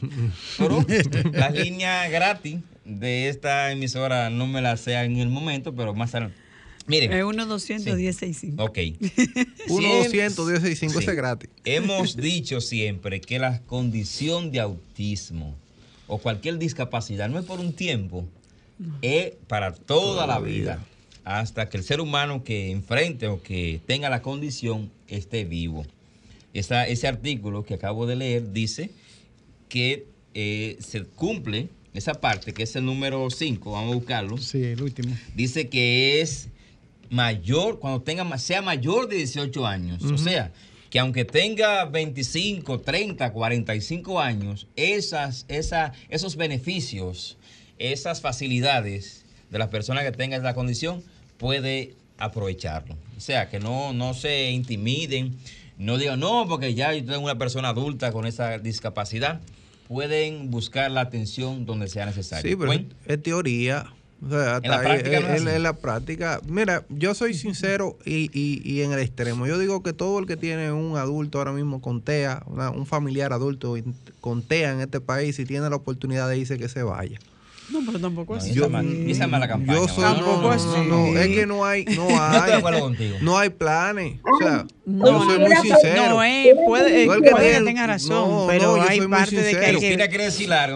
[0.57, 0.83] pero
[1.33, 6.15] la línea gratis de esta emisora no me la sea en el momento, pero más
[6.15, 6.35] adelante.
[6.87, 7.13] Miren.
[7.13, 8.77] Es 1 200 1065 Ok.
[9.69, 11.09] 1 Siempre- 200 1065 ese Sí.
[11.11, 11.49] es gratis.
[11.65, 15.55] Hemos dicho siempre que la condición de autismo
[16.07, 18.25] o cualquier discapacidad no es por un tiempo,
[19.01, 20.83] es para toda la vida,
[21.23, 25.85] hasta que el ser humano que enfrente o que tenga la condición esté vivo.
[26.53, 28.89] Esa- ese artículo que acabo de leer dice
[29.69, 34.63] que eh, se cumple esa parte, que es el número 5, vamos a buscarlo Sí,
[34.63, 35.15] el último.
[35.35, 36.47] dice que es
[37.11, 40.01] mayor, cuando tenga, sea mayor de 18 años.
[40.03, 40.51] O sea,
[40.89, 47.37] que aunque tenga 25, 30, 45 años, esas, esa, esos beneficios,
[47.77, 51.03] esas facilidades de las personas que tengan esa condición,
[51.37, 52.95] puede aprovecharlo.
[53.17, 55.37] O sea, que no, no se intimiden,
[55.77, 59.41] no digan, no, porque ya yo tengo una persona adulta con esa discapacidad.
[59.89, 62.49] Pueden buscar la atención donde sea necesario.
[62.49, 63.91] Sí, pero es teoría.
[64.23, 66.41] O sea, En la ahí, práctica no es en- la práctica.
[66.47, 69.47] Mira, yo soy sincero y, y- y en el extremo.
[69.47, 72.85] Yo digo que todo el que tiene un adulto ahora mismo con TEA, una- un
[72.85, 73.75] familiar adulto
[74.19, 77.19] con TEA en este país, si tiene la oportunidad de irse, que se vaya.
[77.71, 78.51] No, pero tampoco No, así.
[78.51, 79.79] esa Yo- esa mala campaña.
[79.79, 80.67] Yo soy, no, Tampoco no, así.
[80.67, 83.17] no, no, es que no hay, no Yo estoy de hay, acuerdo contigo.
[83.21, 84.19] no hay planes.
[84.23, 86.09] O sea, No, yo soy muy no, sincero.
[86.09, 89.51] No, eh, puede, No, eh, puede que tenga razón, no, pero no, hay parte de
[89.51, 89.97] que hay que...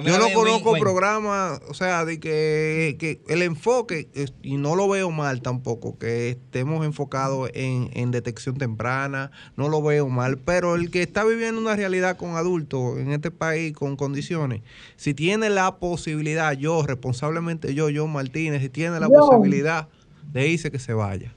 [0.06, 4.08] Yo no conozco programas, o sea, de que, que el enfoque,
[4.42, 9.82] y no lo veo mal tampoco, que estemos enfocados en, en detección temprana, no lo
[9.82, 13.96] veo mal, pero el que está viviendo una realidad con adultos en este país con
[13.96, 14.62] condiciones,
[14.96, 19.14] si tiene la posibilidad, yo responsablemente, yo, yo Martínez, si tiene la Yo.
[19.14, 19.88] posibilidad
[20.34, 21.32] de irse, que se vaya.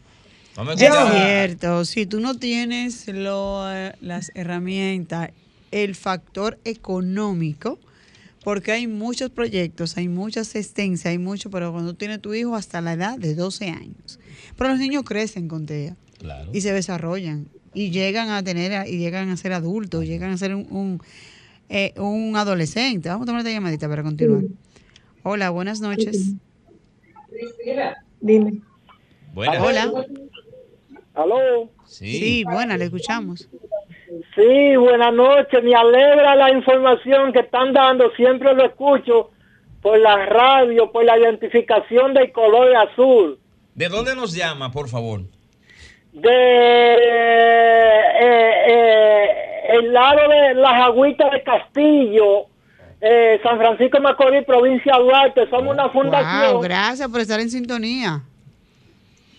[0.56, 5.30] A Es cierto, si tú no tienes lo, eh, las herramientas,
[5.70, 7.78] el factor económico,
[8.42, 12.56] porque hay muchos proyectos, hay mucha asistencia, hay mucho, pero cuando tú tienes tu hijo
[12.56, 14.18] hasta la edad de 12 años.
[14.56, 16.50] Pero los niños crecen con TEA Claro.
[16.52, 20.54] y se desarrollan y llegan a tener, y llegan a ser adultos, llegan a ser
[20.54, 21.00] un, un,
[21.68, 23.08] eh, un adolescente.
[23.10, 24.42] Vamos a tomar esta llamadita para continuar.
[25.22, 26.34] Hola, buenas noches.
[28.20, 28.60] Dime.
[29.32, 29.60] Buenas.
[29.60, 29.92] Hola.
[31.14, 31.68] Aló.
[31.84, 32.18] Sí.
[32.18, 33.48] Sí, buena, le escuchamos.
[34.34, 35.62] Sí, buenas noches.
[35.62, 38.10] Me alegra la información que están dando.
[38.16, 39.30] Siempre lo escucho
[39.82, 43.38] por la radio, por la identificación del color azul.
[43.74, 45.22] ¿De dónde nos llama, por favor?
[46.12, 49.28] De eh, eh,
[49.70, 52.46] el lado de las agüitas de Castillo,
[53.00, 55.40] eh, San Francisco de Macorís, provincia de Duarte.
[55.50, 56.52] Somos una fundación.
[56.54, 58.22] Wow, gracias por estar en sintonía.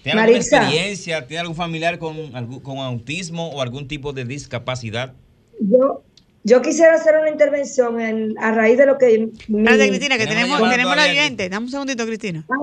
[0.04, 1.28] ¿Tiene alguna experiencia?
[1.28, 5.14] ¿Tiene algún familiar con, algún- con autismo o algún tipo de discapacidad?
[5.60, 6.04] Yo,
[6.46, 9.30] yo quisiera hacer una intervención en, a raíz de lo que...
[9.50, 11.50] mi- Espérate, Cristina, que Tenemos tenemos, la oyente.
[11.50, 12.46] Dame un segundito, Cristina.
[12.50, 12.56] Ah.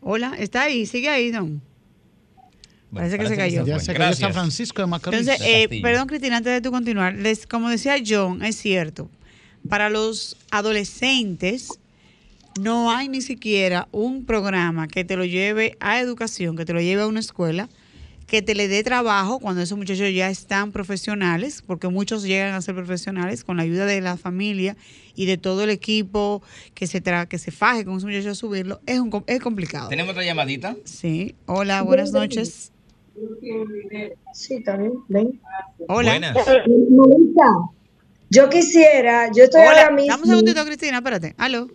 [0.00, 1.60] Hola, está ahí, sigue ahí, Don.
[2.90, 3.64] Bueno, Parece que se cayó.
[3.66, 3.84] Ya fue.
[3.84, 4.18] se cayó Gracias.
[4.20, 5.20] San Francisco de Macorís.
[5.20, 9.10] Entonces, de eh, perdón, Cristina, antes de tú continuar, les, como decía John, es cierto,
[9.68, 11.78] para los adolescentes
[12.60, 16.80] no hay ni siquiera un programa que te lo lleve a educación, que te lo
[16.80, 17.68] lleve a una escuela,
[18.26, 22.62] que te le dé trabajo cuando esos muchachos ya están profesionales, porque muchos llegan a
[22.62, 24.76] ser profesionales con la ayuda de la familia
[25.14, 26.42] y de todo el equipo
[26.74, 29.88] que se tra que se faje con esos muchachos a subirlo, es, un, es complicado.
[29.88, 30.76] Tenemos otra llamadita.
[30.84, 32.72] Sí, hola, buenas noches.
[34.32, 34.92] Sí, también.
[35.08, 35.40] Ven.
[35.88, 36.12] Hola.
[36.12, 36.36] Buenas.
[38.34, 40.10] Yo quisiera, yo estoy Hola, ahora mismo...
[40.10, 41.34] dame un segundito, Cristina, espérate.
[41.38, 41.68] Aló.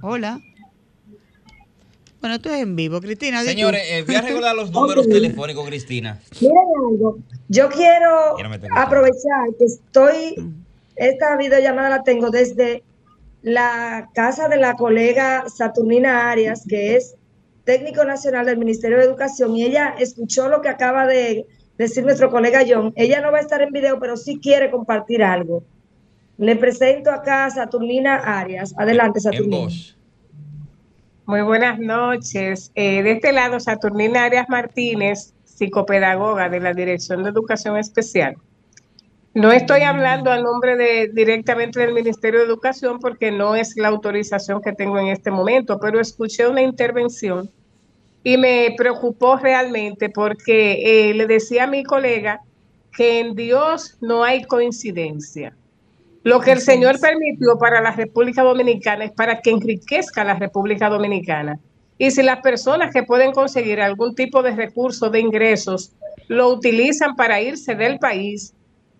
[0.00, 0.40] Hola.
[2.20, 3.42] Bueno, esto es en vivo, Cristina.
[3.42, 6.20] Señores, eh, voy a recordar los números telefónicos, Cristina.
[6.40, 6.56] Miren
[6.88, 8.36] algo, yo quiero
[8.74, 10.54] aprovechar que estoy,
[10.96, 12.82] esta videollamada la tengo desde
[13.42, 17.16] la casa de la colega Saturnina Arias, que es
[17.64, 21.46] técnico nacional del Ministerio de Educación, y ella escuchó lo que acaba de
[21.82, 22.92] decir nuestro colega John.
[22.96, 25.62] Ella no va a estar en video, pero sí quiere compartir algo.
[26.38, 28.74] Le presento acá a Saturnina Arias.
[28.78, 29.56] Adelante, En Saturnina.
[29.64, 29.98] voz.
[31.26, 32.72] Muy buenas noches.
[32.74, 38.36] Eh, de este lado, Saturnina Arias Martínez, psicopedagoga de la Dirección de Educación Especial.
[39.34, 43.88] No estoy hablando a nombre de, directamente del Ministerio de Educación porque no es la
[43.88, 47.48] autorización que tengo en este momento, pero escuché una intervención
[48.24, 52.40] y me preocupó realmente porque eh, le decía a mi colega
[52.96, 55.56] que en Dios no hay coincidencia.
[56.24, 60.88] Lo que el Señor permitió para la República Dominicana es para que enriquezca la República
[60.88, 61.58] Dominicana.
[61.98, 65.92] Y si las personas que pueden conseguir algún tipo de recurso de ingresos
[66.28, 68.54] lo utilizan para irse del país,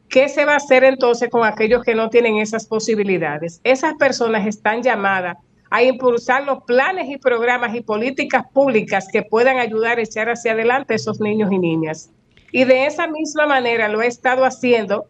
[0.09, 3.61] ¿qué se va a hacer entonces con aquellos que no tienen esas posibilidades?
[3.63, 5.37] Esas personas están llamadas
[5.73, 10.53] a impulsar los planes y programas y políticas públicas que puedan ayudar a echar hacia
[10.53, 12.11] adelante a esos niños y niñas.
[12.53, 15.07] Y de esa misma manera lo ha estado haciendo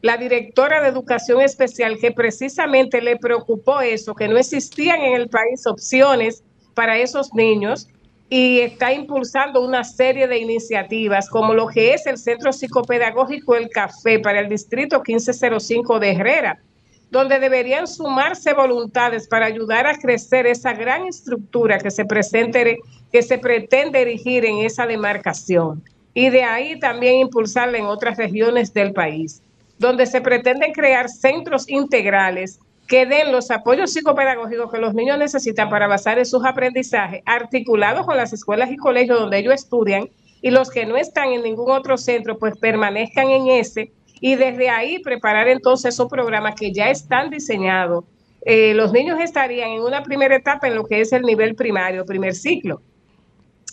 [0.00, 5.28] la directora de educación especial, que precisamente le preocupó eso, que no existían en el
[5.28, 7.86] país opciones para esos niños
[8.30, 13.68] y está impulsando una serie de iniciativas como lo que es el Centro Psicopedagógico El
[13.68, 16.62] Café para el Distrito 1505 de Herrera,
[17.10, 22.78] donde deberían sumarse voluntades para ayudar a crecer esa gran estructura que se, presente,
[23.12, 25.82] que se pretende erigir en esa demarcación
[26.14, 29.42] y de ahí también impulsarla en otras regiones del país
[29.78, 35.68] donde se pretenden crear centros integrales que den los apoyos psicopedagógicos que los niños necesitan
[35.68, 40.08] para basar en sus aprendizajes, articulados con las escuelas y colegios donde ellos estudian,
[40.40, 44.70] y los que no están en ningún otro centro, pues permanezcan en ese, y desde
[44.70, 48.04] ahí preparar entonces esos programas que ya están diseñados.
[48.44, 52.04] Eh, los niños estarían en una primera etapa en lo que es el nivel primario,
[52.04, 52.80] primer ciclo.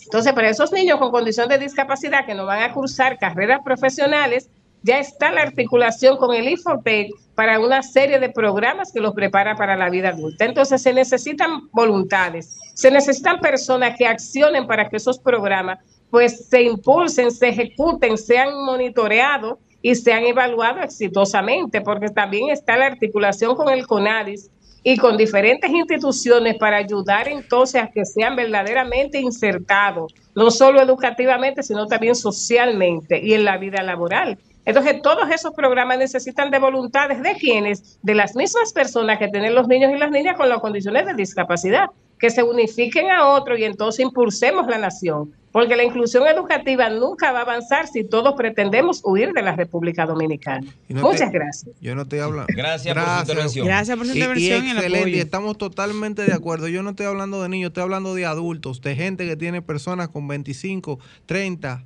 [0.04, 4.50] Entonces, para esos niños con condición de discapacidad que no van a cursar carreras profesionales,
[4.82, 9.56] ya está la articulación con el Infotec para una serie de programas que los prepara
[9.56, 10.44] para la vida adulta.
[10.44, 15.78] Entonces se necesitan voluntades, se necesitan personas que accionen para que esos programas
[16.10, 22.86] pues se impulsen, se ejecuten, sean monitoreados y sean evaluados exitosamente, porque también está la
[22.86, 24.50] articulación con el CONADIS
[24.82, 31.62] y con diferentes instituciones para ayudar entonces a que sean verdaderamente insertados, no solo educativamente,
[31.62, 34.38] sino también socialmente y en la vida laboral.
[34.64, 39.54] Entonces, todos esos programas necesitan de voluntades de quienes, de las mismas personas que tienen
[39.54, 43.56] los niños y las niñas con las condiciones de discapacidad, que se unifiquen a otro
[43.56, 45.32] y entonces impulsemos la nación.
[45.52, 50.04] Porque la inclusión educativa nunca va a avanzar si todos pretendemos huir de la República
[50.04, 50.66] Dominicana.
[50.88, 51.76] No Muchas te- gracias.
[51.80, 52.46] Yo no estoy hablando.
[52.48, 53.66] Gracias por su intervención.
[53.68, 56.66] Gracias por su intervención y, y, el excelente, y estamos totalmente de acuerdo.
[56.66, 60.08] Yo no estoy hablando de niños, estoy hablando de adultos, de gente que tiene personas
[60.08, 61.84] con 25, 30,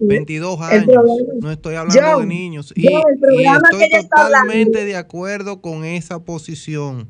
[0.00, 0.96] 22 El años.
[1.40, 2.72] No estoy hablando de niños.
[2.74, 7.06] Y, el y estoy totalmente hablando- de acuerdo con esa posición.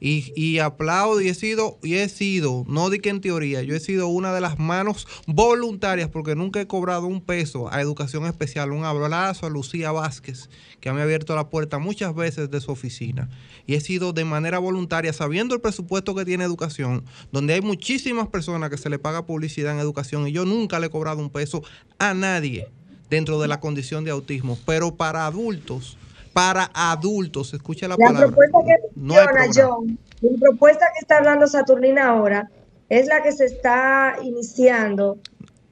[0.00, 3.76] Y, y aplaudo y he sido, y he sido, no di que en teoría, yo
[3.76, 8.24] he sido una de las manos voluntarias porque nunca he cobrado un peso a educación
[8.24, 8.72] especial.
[8.72, 10.48] Un abrazo a Lucía Vázquez,
[10.80, 13.28] que me ha abierto la puerta muchas veces de su oficina.
[13.66, 18.28] Y he sido de manera voluntaria, sabiendo el presupuesto que tiene educación, donde hay muchísimas
[18.28, 21.30] personas que se le paga publicidad en educación y yo nunca le he cobrado un
[21.30, 21.62] peso
[21.98, 22.68] a nadie
[23.10, 24.58] dentro de la condición de autismo.
[24.64, 25.98] Pero para adultos,
[26.32, 28.28] para adultos, escucha la, La palabra.
[28.28, 29.14] propuesta que No.
[29.54, 32.48] John, la propuesta que está hablando Saturnina ahora
[32.88, 35.18] es la que se está iniciando.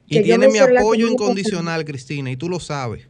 [0.07, 3.07] Y tiene mi apoyo incondicional, Cristina, y tú lo sabes.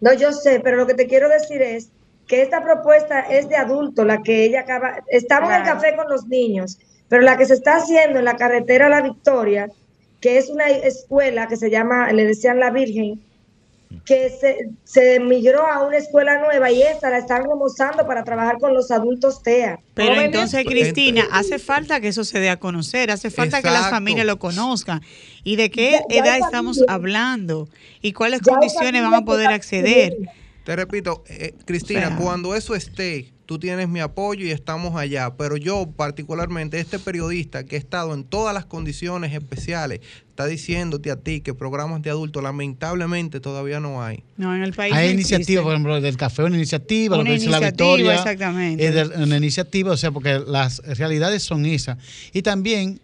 [0.00, 1.90] No, yo sé, pero lo que te quiero decir es
[2.26, 6.08] que esta propuesta es de adulto, la que ella acaba, estamos en el café con
[6.08, 6.78] los niños,
[7.08, 9.68] pero la que se está haciendo en la carretera La Victoria,
[10.20, 13.22] que es una escuela que se llama, le decían La Virgen,
[14.04, 18.58] que se, se migró a una escuela nueva y esa la están remozando para trabajar
[18.58, 19.78] con los adultos TEA.
[19.94, 23.70] Pero Jóvenes, entonces, Cristina, hace falta que eso se dé a conocer, hace falta que
[23.70, 25.02] las familias lo conozcan.
[25.42, 27.68] ¿Y de qué Ya- ya edad estamos hablando?
[28.00, 30.16] ¿Y cuáles Ya condiciones van a poder acceder?
[30.64, 34.96] Te repito, eh, Cristina, O sea- cuando eso esté, tú tienes mi apoyo y estamos
[34.96, 35.34] allá.
[35.36, 41.10] Pero yo, particularmente, este periodista que ha estado en todas las condiciones especiales, está diciéndote
[41.10, 44.22] a ti que programas de adultos, lamentablemente, todavía no hay.
[44.36, 45.62] No, en el país Hay no iniciativa, existe.
[45.62, 48.14] por ejemplo, del café, una iniciativa, lo que dice la iniciativa, Victoria.
[48.16, 48.86] exactamente.
[48.86, 51.98] es de- una iniciativa, o sea, porque las realidades son esas.
[52.32, 53.00] Y también,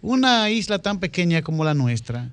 [0.00, 2.30] una isla tan pequeña como la nuestra,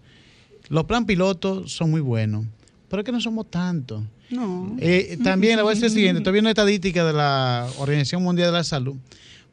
[0.69, 2.45] los plan pilotos son muy buenos,
[2.89, 4.03] pero es que no somos tantos.
[4.29, 4.75] No.
[4.79, 8.47] Eh, también le voy a decir lo siguiente, estoy viendo estadística de la Organización Mundial
[8.47, 8.95] de la Salud.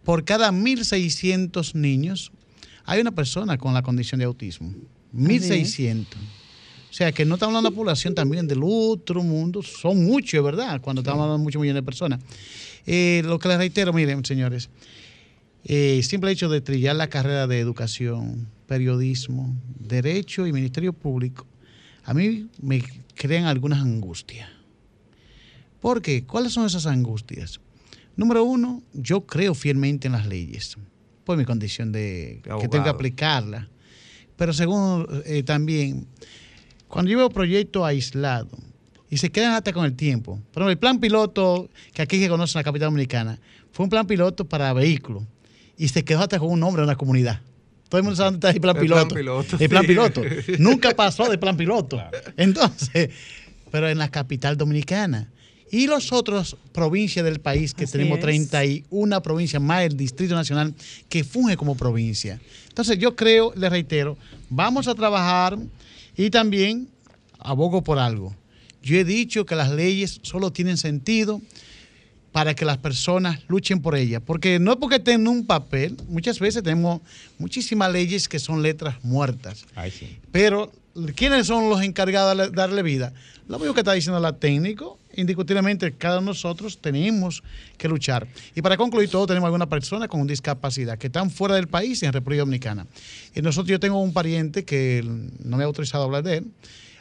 [0.05, 2.31] Por cada 1.600 niños
[2.85, 4.72] hay una persona con la condición de autismo.
[5.14, 6.05] 1.600.
[6.91, 9.62] O sea, que no estamos hablando de población también del otro mundo.
[9.62, 10.81] Son muchos, ¿verdad?
[10.81, 12.20] Cuando estamos hablando de muchos millones de personas.
[12.87, 14.70] Eh, lo que les reitero, miren, señores,
[15.64, 21.47] eh, simple hecho de trillar la carrera de educación, periodismo, derecho y ministerio público,
[22.05, 22.83] a mí me
[23.14, 24.49] crean algunas angustias.
[25.87, 26.24] ¿Por qué?
[26.24, 27.61] ¿Cuáles son esas angustias?
[28.16, 30.76] Número uno, yo creo fielmente en las leyes,
[31.22, 32.91] por mi condición de que tengo que abogado.
[32.91, 33.68] aplicarlas.
[34.34, 36.09] Pero segundo, eh, también,
[36.89, 38.59] cuando yo veo proyectos aislados
[39.11, 42.28] y se quedan hasta con el tiempo, por ejemplo, el plan piloto que aquí se
[42.28, 43.39] conoce en la capital dominicana,
[43.70, 45.22] fue un plan piloto para vehículos
[45.78, 47.43] y se quedó hasta con un nombre de una comunidad.
[47.89, 49.07] Todo el mundo sabe dónde está el plan El piloto.
[49.07, 49.87] plan piloto, el plan sí.
[49.87, 50.22] piloto.
[50.59, 52.03] Nunca pasó de plan piloto.
[52.37, 53.11] Entonces,
[53.70, 55.30] pero en la capital dominicana.
[55.77, 58.24] Y las otras provincias del país, que Así tenemos es.
[58.24, 60.74] 31 provincias más el Distrito Nacional,
[61.09, 62.41] que funge como provincia.
[62.68, 64.16] Entonces, yo creo, le reitero,
[64.49, 65.59] vamos a trabajar
[66.16, 66.89] y también
[67.39, 68.35] abogo por algo.
[68.83, 71.43] Yo he dicho que las leyes solo tienen sentido
[72.33, 74.22] para que las personas luchen por ellas.
[74.24, 77.01] Porque no es porque en un papel, muchas veces tenemos
[77.39, 79.64] muchísimas leyes que son letras muertas.
[79.74, 80.18] Ay, sí.
[80.33, 80.70] Pero,
[81.14, 83.12] ¿quiénes son los encargados de darle- darle vida?
[83.49, 87.42] Lo mismo que está diciendo la técnico, indiscutiblemente cada uno de nosotros tenemos
[87.78, 88.26] que luchar.
[88.54, 92.12] Y para concluir, todos tenemos alguna persona con discapacidad que están fuera del país en
[92.12, 92.86] República Dominicana.
[93.34, 95.02] Y nosotros, yo tengo un pariente que
[95.42, 96.46] no me ha autorizado a hablar de él,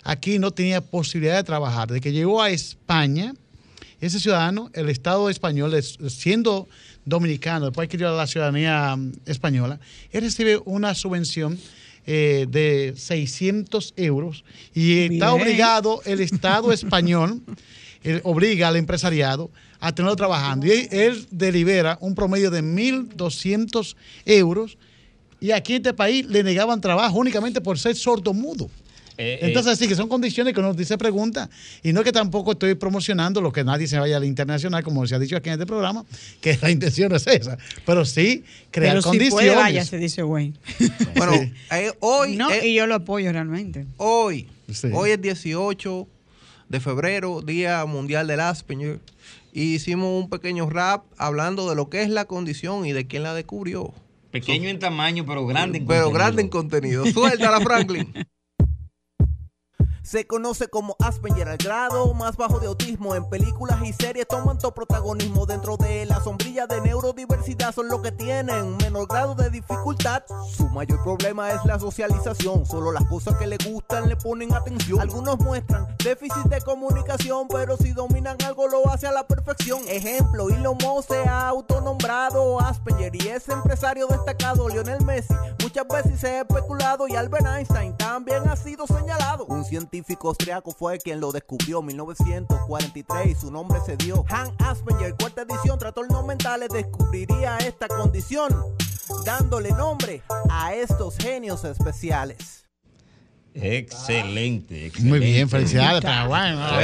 [0.03, 1.89] aquí no tenía posibilidad de trabajar.
[1.91, 3.33] De que llegó a España,
[4.01, 6.67] ese ciudadano, el Estado español, es- siendo
[7.05, 9.79] dominicano, después adquirió la ciudadanía mm, española,
[10.11, 11.57] él recibe una subvención
[12.07, 14.43] eh, de 600 euros
[14.75, 17.41] y está obligado el Estado español,
[18.05, 20.65] él obliga al empresariado a tenerlo trabajando.
[20.67, 23.95] Y él, él delibera un promedio de 1.200
[24.25, 24.77] euros
[25.39, 28.69] y aquí en este país le negaban trabajo únicamente por ser sordo-mudo.
[29.17, 31.49] Eh, eh, Entonces, sí, que son condiciones que uno dice pregunta.
[31.83, 35.07] Y no es que tampoco estoy promocionando lo que nadie se vaya al internacional, como
[35.07, 36.03] se ha dicho aquí en este programa,
[36.41, 37.57] que la intención no es esa.
[37.85, 39.33] Pero sí crear Pero si condiciones.
[39.53, 40.55] puede, vaya, se dice Wayne.
[41.15, 41.53] Bueno, Sí.
[41.71, 43.85] eh, hoy, No, eh, y yo lo apoyo realmente.
[43.97, 44.89] hoy, Sí.
[44.93, 46.07] hoy es 18
[46.69, 48.99] de febrero, Día Mundial del Asperger,
[49.53, 53.23] y hicimos un pequeño rap hablando de lo que es la condición y de quién
[53.23, 53.93] la descubrió.
[54.31, 56.19] Pequeño en tamaño, pero grande en Pero contenido.
[56.19, 57.05] grande en contenido.
[57.05, 58.13] Suéltala, Franklin.
[60.05, 63.15] Se conoce como Asperger al grado más bajo de autismo.
[63.15, 65.47] En películas y series toman todo protagonismo.
[65.47, 70.21] Dentro de la sombrilla de neurodiversidad son los que tienen menor grado de dificultad.
[70.47, 72.67] Su mayor problema es la socialización.
[72.67, 75.01] Solo las cosas que le gustan le ponen atención.
[75.01, 79.81] Algunos muestran déficit de comunicación, pero si dominan algo lo hace a la perfección.
[79.87, 84.69] Ejemplo, Elon Musk se ha autonombrado Asperger y es empresario destacado.
[84.69, 85.33] Lionel Messi
[85.63, 89.45] muchas veces se ha especulado y Albert Einstein también ha sido señalado.
[89.45, 94.25] Un científico austriaco fue quien lo descubrió en 1943 y su nombre se dio.
[94.29, 98.53] Han Asperger, cuarta edición, trastornos mentales, descubriría esta condición,
[99.23, 102.64] dándole nombre a estos genios especiales.
[103.55, 105.09] Excelente, excelente.
[105.09, 106.03] Muy bien, felicidades.
[106.03, 106.79] Paulina.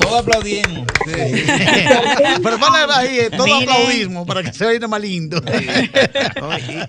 [0.00, 0.86] Todos aplaudimos.
[2.42, 3.62] Pero ponle ahí eh, todo Miren.
[3.68, 5.40] aplaudismo para que se oiga más lindo.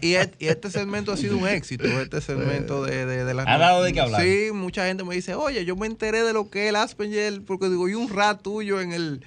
[0.01, 3.33] Y, y et- y este segmento ha sido un éxito, este segmento de, de, de
[3.33, 4.21] las Ha dado de qué hablar.
[4.21, 7.41] Sí, mucha gente me dice, oye, yo me enteré de lo que es el Asperger,
[7.45, 9.21] porque digo, y un rat tuyo en el...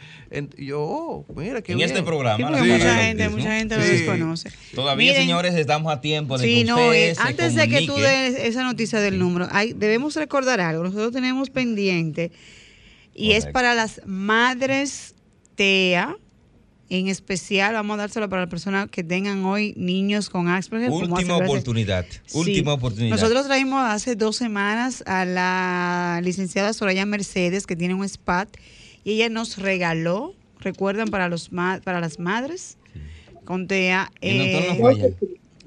[0.56, 1.90] Yo, oh, mira, qué En bien.
[1.90, 3.90] este programa, Sí, mucha gente, mucha gente lo Sí.
[3.90, 4.50] desconoce.
[4.74, 7.68] Todavía, Miren, señores, estamos a tiempo de Sí, que no, ustedes eh, se antes de
[7.68, 10.84] que tú des esa noticia del número, hay, debemos recordar algo.
[10.84, 12.32] Nosotros tenemos pendiente
[13.14, 15.14] y es para las madres
[15.54, 16.16] TEA.
[16.88, 20.90] En especial, vamos a dárselo para las personas que tengan hoy niños con Asperger.
[20.90, 22.04] Última oportunidad.
[22.26, 22.36] Sí.
[22.38, 23.16] Última oportunidad.
[23.16, 28.48] Nosotros trajimos hace dos semanas a la licenciada Soraya Mercedes, que tiene un SPAT,
[29.04, 32.78] y ella nos regaló, recuerdan, para, los ma- para las madres,
[33.44, 34.10] con TEA.
[34.20, 35.14] Y el doctor no eh.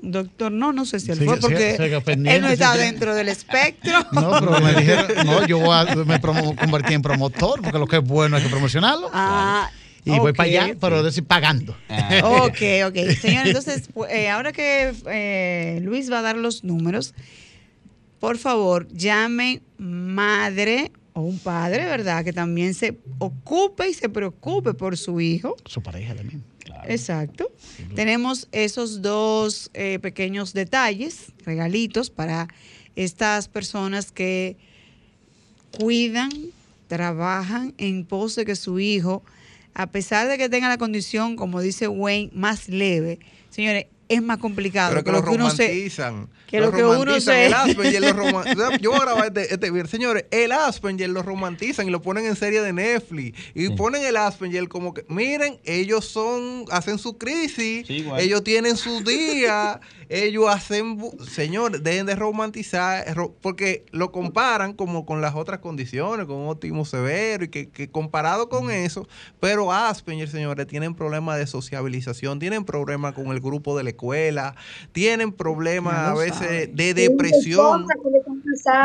[0.08, 3.28] Doctor, no, no sé si él Sí, fue porque sí, él no está dentro del
[3.28, 3.92] espectro.
[4.12, 7.88] No, pero me dijeron, no, yo voy a, me promo- convertí en promotor, porque lo
[7.88, 9.10] que es bueno hay que promocionarlo.
[9.12, 9.70] Ah,
[10.04, 11.76] y voy para allá, pero decir pagando.
[12.24, 12.96] Ok, ok.
[13.20, 17.16] Señor, entonces, pu- eh, ahora que eh, Luis va a dar los números,
[18.20, 22.26] por favor, llame madre o un padre, ¿verdad?
[22.26, 25.56] Que también se ocupe y se preocupe por su hijo.
[25.66, 26.44] Su pareja también.
[26.88, 27.52] Exacto.
[27.96, 32.50] Tenemos esos dos eh, pequeños detalles, regalitos para
[32.98, 34.58] estas personas que
[35.80, 36.30] cuidan,
[36.88, 39.24] trabajan en pos de que su hijo,
[39.74, 44.38] a pesar de que tenga la condición, como dice Wayne, más leve, señores, es más
[44.38, 44.90] complicado.
[44.92, 46.30] Pero que lo lo uno se- romantizan.
[46.48, 49.54] que lo que uno romantizan, se- El Asperger lo roman- Yo voy a grabar este,
[49.54, 49.88] este video.
[49.88, 53.38] Señores, el Asperger lo romantizan y lo ponen en serie de Netflix.
[53.56, 57.88] Y ponen el Asperger como que, miren, ellos son, hacen su crisis,
[58.20, 59.80] ellos tienen sus días,
[60.10, 61.00] ellos hacen...
[61.28, 66.86] Señores, dejen de romantizar, ro- porque lo comparan como con las otras condiciones, con autismo
[66.86, 69.08] severo, y que, que comparado con eso,
[69.40, 74.56] pero Asperger, señores, tienen problemas de sociabilización, tienen problemas con el grupo de la escuela,
[74.92, 77.86] tienen problemas a veces de depresión.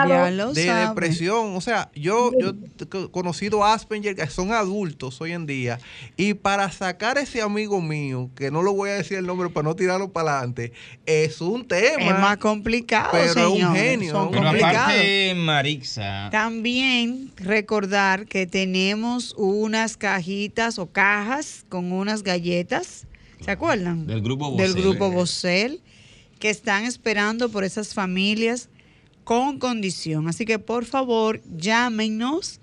[0.09, 0.89] Ya lo De saben.
[0.89, 5.79] depresión, o sea, yo, yo he conocido Asperger que son adultos hoy en día
[6.17, 9.65] y para sacar ese amigo mío, que no lo voy a decir el nombre para
[9.69, 10.73] no tirarlo para adelante,
[11.11, 12.05] es un tema.
[12.05, 19.35] Es más complicado, Pero es un genio, Son Pero aparte, Marixa, También recordar que tenemos
[19.37, 23.07] unas cajitas o cajas con unas galletas,
[23.45, 24.07] ¿se acuerdan?
[24.07, 24.83] del grupo Del Vocel.
[24.83, 25.81] grupo Bocel,
[26.39, 28.69] que están esperando por esas familias
[29.25, 30.29] con condición.
[30.29, 32.61] Así que por favor, llámenos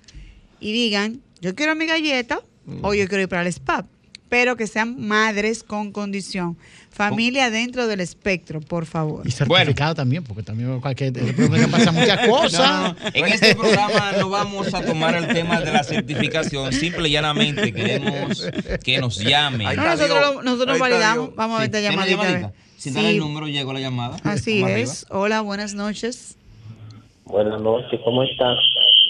[0.59, 2.41] y digan, yo quiero mi galleta
[2.81, 3.85] o yo quiero ir para el spa,
[4.29, 6.57] pero que sean madres con condición.
[6.89, 9.25] Familia dentro del espectro, por favor.
[9.27, 12.95] Y certificado también, porque también cualquier, que pasa muchas cosas.
[13.03, 17.11] No, en este programa no vamos a tomar el tema de la certificación, simple y
[17.11, 18.43] llanamente queremos
[18.83, 19.75] que nos llamen.
[19.75, 21.35] No, nosotros lo- nosotros validamos.
[21.35, 22.23] Vamos a ver esta ¿Tiene llamadita.
[22.25, 22.53] llamadita?
[22.77, 23.09] Sin dar Sí.
[23.11, 24.17] el número llegó la llamada.
[24.23, 25.05] Así es.
[25.09, 26.35] Hola, buenas noches.
[27.25, 28.53] Buenas noches, ¿cómo está?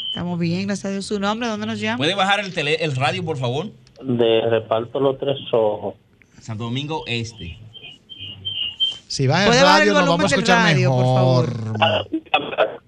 [0.09, 1.05] Estamos bien, gracias a Dios.
[1.05, 1.47] ¿Su nombre?
[1.47, 1.97] ¿Dónde nos llama?
[1.97, 3.71] ¿Puede bajar el, tele, el radio, por favor?
[4.03, 5.95] De reparto los tres ojos.
[6.41, 7.57] Santo Domingo Este.
[9.07, 11.77] Si baja el ¿Puede bajar el radio, nos vamos a escuchar radio, por mejor.
[11.79, 12.83] favor?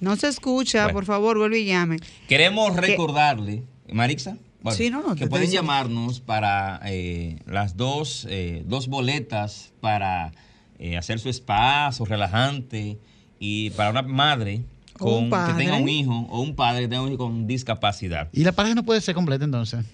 [0.00, 0.94] No se escucha, Bueno.
[0.98, 1.98] por favor, vuelve y llame.
[2.28, 7.76] Queremos Que- recordarle, Marixa, bueno, Sí, no, no, te que pueden llamarnos para eh, las
[7.76, 10.32] dos, eh, dos boletas para
[10.78, 12.98] eh, hacer su spa, su relajante
[13.38, 14.62] y para una madre
[15.02, 18.28] con, que tenga un hijo o un padre que tenga un hijo con discapacidad.
[18.32, 19.84] Y la pareja no puede ser completa entonces.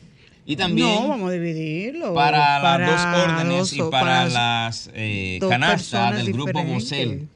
[0.47, 2.15] Y también no, vamos a dividirlo.
[2.15, 6.65] para, las dos órdenes dos y para, para las eh, canastas del grupo.
[6.65, 7.29] Bocel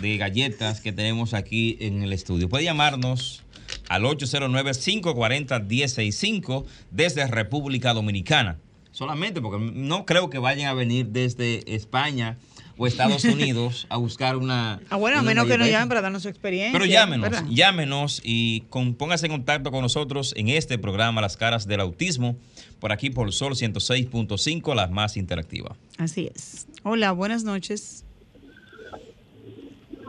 [0.00, 2.48] de galletas que tenemos aquí en el estudio.
[2.48, 3.42] Puede llamarnos
[3.88, 8.56] al 809-540-165 desde República Dominicana.
[8.92, 12.38] Solamente porque no creo que vayan a venir desde España
[12.76, 14.80] o Estados Unidos a buscar una.
[14.90, 16.72] Ah, bueno, a menos que nos llamen para darnos su experiencia.
[16.72, 17.44] Pero llámenos, ¿verdad?
[17.48, 22.36] llámenos y con- póngase en contacto con nosotros en este programa Las Caras del Autismo,
[22.80, 25.76] por aquí por Sol 106.5, la más interactiva.
[25.98, 26.66] Así es.
[26.82, 28.04] Hola, buenas noches.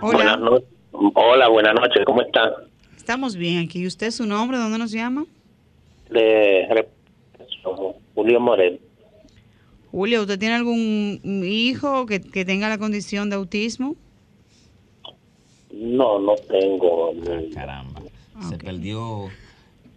[0.01, 0.67] Buenas Hola, noches.
[0.91, 2.53] Hola, buenas noches, ¿cómo está?
[2.97, 3.79] estamos bien aquí.
[3.81, 4.57] ¿Y usted su nombre?
[4.57, 5.25] ¿Dónde nos llama?
[6.09, 6.65] De
[8.15, 8.79] Julio Morel.
[9.95, 13.95] Julio, ¿usted tiene algún hijo que, que tenga la condición de autismo?
[15.71, 17.13] No, no tengo.
[17.53, 18.01] Caramba,
[18.49, 19.29] se perdió.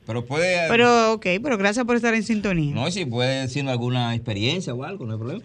[0.07, 0.69] Pero puede.
[0.69, 2.77] Pero, ok, pero gracias por estar en sintonía.
[2.77, 5.45] no, si puede decirnos alguna experiencia o algo, no hay problema.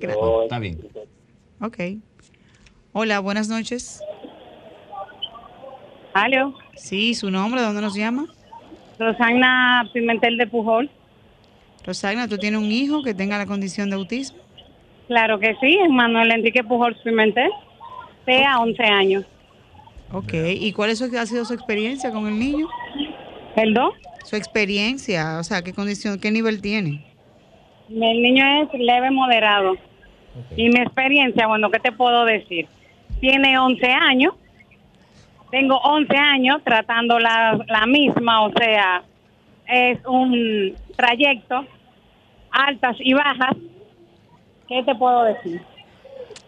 [0.00, 0.78] No, Está bien.
[1.62, 1.78] Ok.
[2.92, 4.02] Hola, buenas noches.
[6.12, 8.26] Aló, Sí, su nombre, ¿dónde nos llama?
[8.98, 10.90] Rosana Pimentel de Pujol.
[11.86, 14.38] Rosagna, ¿tú tienes un hijo que tenga la condición de autismo?
[15.06, 17.50] Claro que sí, es Manuel Enrique Pujol Pimentel,
[18.24, 19.24] TEA 11 años.
[20.12, 22.66] Ok, ¿y cuál es su- ha sido su experiencia con el niño?
[23.54, 23.90] ¿Perdón?
[24.24, 26.98] Su experiencia, o sea, ¿qué condición, qué nivel tiene?
[27.88, 29.76] El niño es leve moderado.
[30.56, 32.66] Y mi experiencia, bueno, ¿qué te puedo decir?
[33.20, 34.34] Tiene 11 años.
[35.52, 39.04] Tengo 11 años tratando la, la misma, o sea,
[39.68, 41.64] es un trayecto,
[42.56, 43.56] altas y bajas.
[44.68, 45.62] ¿Qué te puedo decir?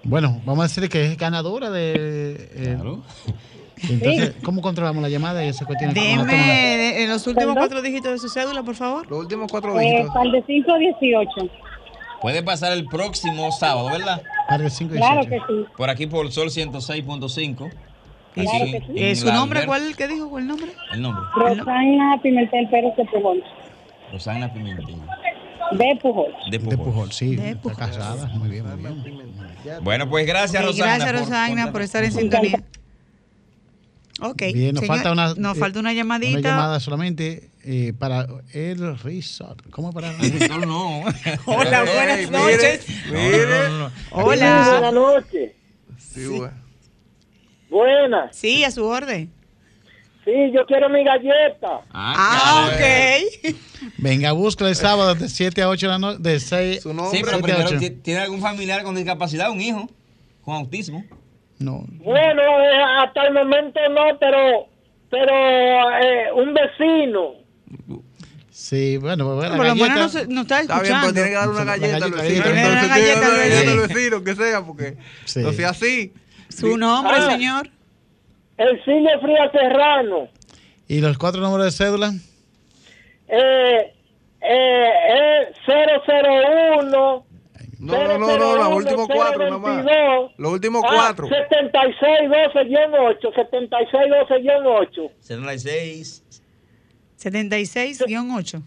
[0.02, 2.48] Bueno, vamos a decir que es ganadora de.
[2.54, 2.78] eh,
[3.90, 5.94] Entonces, ¿cómo controlamos la llamada y esa cuestión?
[5.94, 9.08] Deme de- en los últimos cuatro dígitos de su cédula, por favor.
[9.08, 11.30] Los últimos cuatro Eh, al de 518.
[12.20, 14.20] Puede pasar el próximo sábado, ¿verdad?
[14.48, 15.64] Claro que sí.
[15.76, 17.56] Por aquí por Sol 106.5.
[18.34, 18.92] Claro que sí.
[18.96, 19.64] Eh, ¿Su nombre?
[19.66, 20.28] ¿Cuál que dijo?
[20.28, 20.72] ¿Cuál nombre?
[20.92, 21.22] El nombre.
[21.36, 23.42] Rosana Pimentel Pérez de Pujol.
[24.12, 24.96] Rosana Pimentel.
[25.72, 26.32] De Pujol.
[26.50, 26.78] De De Pujol.
[26.78, 27.34] Pujol, sí.
[27.34, 28.26] Está casada.
[28.28, 29.24] Muy bien, muy bien.
[29.82, 30.96] Bueno, pues gracias, Rosana.
[30.96, 32.62] gracias, por- Rosana, por estar en sintonía.
[34.20, 34.42] Ok.
[34.52, 35.34] Bien, nos señor, falta una.
[35.34, 36.38] nos eh, falta una llamadita.
[36.38, 39.68] Una llamada solamente eh, para el resort.
[39.70, 40.64] ¿Cómo para el resort?
[40.66, 41.02] no.
[41.46, 42.86] Hola, buenas noches.
[43.10, 43.68] Mire.
[44.10, 44.64] Hola.
[44.64, 45.52] Sí, buenas noches.
[45.98, 46.54] Sí, bueno.
[47.70, 48.34] Buenas.
[48.36, 49.30] Sí, a su orden.
[50.28, 51.80] Sí, yo quiero mi galleta.
[51.90, 53.54] Ah, ok.
[53.96, 56.18] Venga, busca el sábado de 7 a 8 de la noche.
[56.20, 59.50] De 6 Sí, pero primero, ¿ti- ¿tiene algún familiar con discapacidad?
[59.50, 59.88] ¿Un hijo?
[60.42, 61.02] ¿Con autismo?
[61.58, 61.84] No.
[62.04, 64.68] Bueno, eh, hasta el momento no, pero
[65.10, 65.32] pero
[66.02, 67.32] eh, un vecino.
[68.50, 69.94] Sí, bueno, pues, lo menos galleta.
[69.94, 70.82] no, se- no está Está escuchando.
[70.82, 72.42] bien, pero tiene que dar una galleta al vecino.
[72.44, 75.40] tiene que dar una galleta al vecino, que sea, porque Sí.
[75.40, 76.12] no sea así.
[76.50, 77.30] Su nombre, Ah.
[77.30, 77.70] señor.
[78.58, 80.28] El cine Fría Serrano.
[80.88, 82.12] ¿Y los cuatro números de cédula?
[83.28, 83.94] Eh,
[84.40, 87.24] eh, eh, 001.
[87.80, 89.84] No, no, no, no, los últimos cuatro nada más.
[89.84, 90.32] 022.
[90.38, 91.28] Los últimos Ah, cuatro.
[91.28, 93.32] 7612-8.
[93.32, 95.10] 7612-8.
[95.20, 96.24] 76.
[97.18, 98.62] 76-8.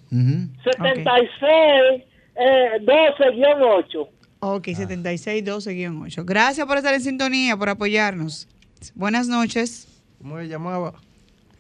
[0.64, 2.04] 76
[2.36, 4.08] eh, 12-8.
[4.40, 6.24] Ok, 76-12-8.
[6.26, 8.48] Gracias por estar en sintonía, por apoyarnos.
[8.96, 9.88] Buenas noches.
[10.22, 10.94] ¿Cómo se llamaba?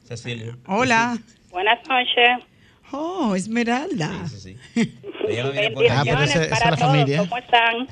[0.07, 0.57] Cecilia.
[0.67, 1.17] Hola.
[1.51, 2.45] Buenas noches.
[2.91, 4.27] Oh, Esmeralda.
[4.27, 4.91] Sí, sí.
[5.29, 6.79] Ella no viene por Ah, pero esa para es la todos.
[6.79, 7.17] familia.
[7.19, 7.87] ¿Cómo están?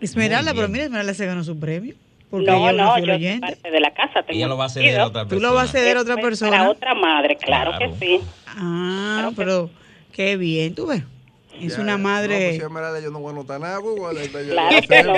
[0.00, 1.94] Esmeralda, pero mira, Esmeralda se ganó su premio.
[2.30, 4.22] Porque No, ella es una no, yo soy parte de la casa.
[4.22, 5.48] Tengo Ella lo va a ceder a otra Tú persona.
[5.48, 6.70] lo vas a ceder a otra Para persona.
[6.70, 7.92] otra madre, claro, Claro.
[7.98, 8.20] que sí.
[8.46, 9.70] Ah, pero
[10.12, 11.02] qué bien, tú ves.
[11.60, 12.52] Es Ya, una No, pues madre.
[12.54, 13.80] si Esmeralda, yo no voy a anotar nada.
[13.80, 15.14] pues, Claro que no.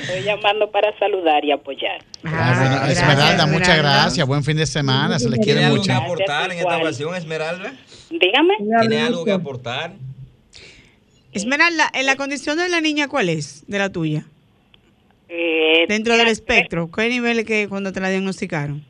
[0.00, 2.02] Estoy llamando para saludar y apoyar.
[2.24, 4.26] Ah, bueno, gracias, Esmeralda, muchas gracias.
[4.26, 5.18] Buen fin de semana.
[5.18, 5.86] Se les ¿Tiene quiere algo mucho.
[5.88, 7.72] que aportar en esta ocasión, Esmeralda?
[8.10, 8.54] Dígame.
[8.80, 9.92] ¿Tiene algo que aportar?
[11.32, 13.64] Esmeralda, ¿en la condición de la niña cuál es?
[13.66, 14.24] De la tuya.
[15.28, 16.88] Eh, Dentro del espectro.
[16.90, 18.84] ¿Qué nivel que cuando te la diagnosticaron?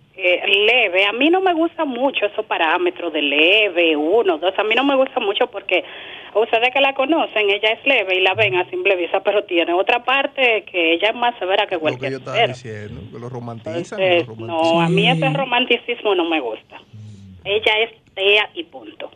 [0.54, 1.04] Leve.
[1.04, 4.54] A mí no me gustan mucho esos parámetros de leve, uno, dos.
[4.58, 5.84] A mí no me gusta mucho porque
[6.34, 9.72] ustedes que la conocen, ella es leve y la ven a simple vista, pero tiene
[9.72, 13.18] otra parte que ella es más severa que Lo que cualquier yo estaba diciendo, que
[13.18, 14.00] lo romantizan.
[14.00, 14.74] Entonces, lo romantizan.
[14.74, 16.80] no, a mí ese romanticismo no me gusta.
[17.44, 19.10] Ella es tea y punto.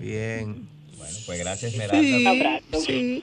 [0.00, 0.66] Bien.
[0.96, 2.00] Bueno, pues gracias, Esmeralda.
[2.02, 2.80] Sí, Un abrazo.
[2.80, 3.22] sí.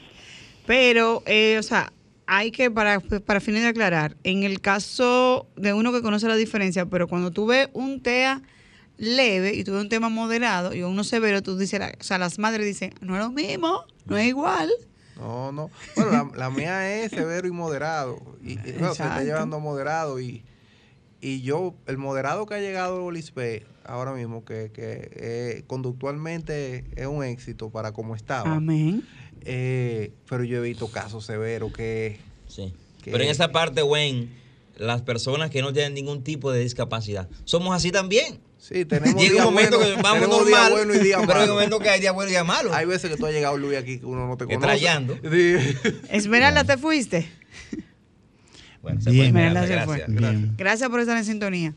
[0.66, 1.92] Pero, eh, o sea,
[2.28, 6.36] hay que, para, para fines de aclarar, en el caso de uno que conoce la
[6.36, 8.42] diferencia, pero cuando tú ves un TEA
[8.98, 12.38] leve y tú ves un tema moderado y uno severo, tú dices, o sea, las
[12.38, 14.70] madres dicen, no es lo mismo, no es igual.
[15.16, 15.72] No, no.
[15.96, 18.20] Bueno, la, la mía es severo y moderado.
[18.44, 20.20] Y, y, bueno, se está llevando a moderado.
[20.20, 20.44] Y,
[21.22, 27.08] y yo, el moderado que ha llegado Lisbeth ahora mismo, que, que eh, conductualmente es
[27.08, 28.54] un éxito para como estaba.
[28.54, 29.04] Amén.
[29.50, 32.20] Eh, pero yo he visto casos severos que.
[32.48, 32.74] Sí.
[33.02, 34.28] que- Pero en esa parte, Wayne,
[34.76, 38.40] las personas que no tienen ningún tipo de discapacidad, somos así también.
[38.60, 41.80] Sí, tenemos Llega un momento que vamos normal, buenos y días pero hay un momento
[41.80, 42.74] que hay días buenos y días malos.
[42.74, 44.56] Hay veces que tú has llegado, Luis, aquí que uno no te conoce.
[44.58, 45.18] Estrayando.
[45.32, 45.56] Sí.
[46.10, 47.30] Esmeralda, ¿te fuiste?
[48.82, 49.32] Bueno, se Bien.
[49.34, 50.06] fue, Esmeralda se fue.
[50.58, 51.74] Gracias por estar en sintonía.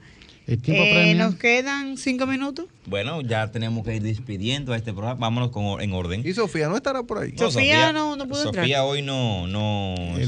[0.47, 2.66] El tiempo Eh, nos quedan cinco minutos.
[2.86, 5.20] Bueno, ya tenemos que ir despidiendo a este programa.
[5.20, 6.22] Vámonos con, en orden.
[6.26, 7.32] Y Sofía no estará por ahí.
[7.32, 8.82] No, Sofía no- no pudo Sofía entrar.
[8.84, 10.26] hoy no, no Eh,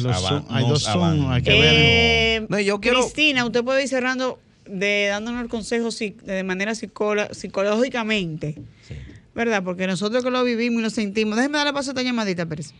[0.48, 1.74] hay dos hay que ver.
[1.76, 6.74] Eh, No, yo quiero- Cristina, usted puede ir cerrando de dándonos el consejo de manera
[6.74, 8.54] psicológicamente,
[8.86, 8.94] Sí.
[9.34, 9.62] ¿verdad?
[9.64, 11.36] Porque nosotros que lo vivimos y lo sentimos.
[11.36, 12.72] Déjeme darle paso a esta llamadita, Pérez.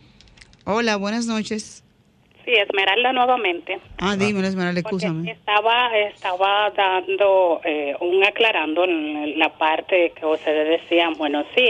[0.65, 1.83] Hola, buenas noches.
[2.45, 3.79] Sí, Esmeralda nuevamente.
[3.99, 5.31] Ah, dímelo, Esmeralda, escúchame.
[5.31, 11.69] estaba, estaba dando eh, un aclarando en la parte que ustedes decían, bueno, sí,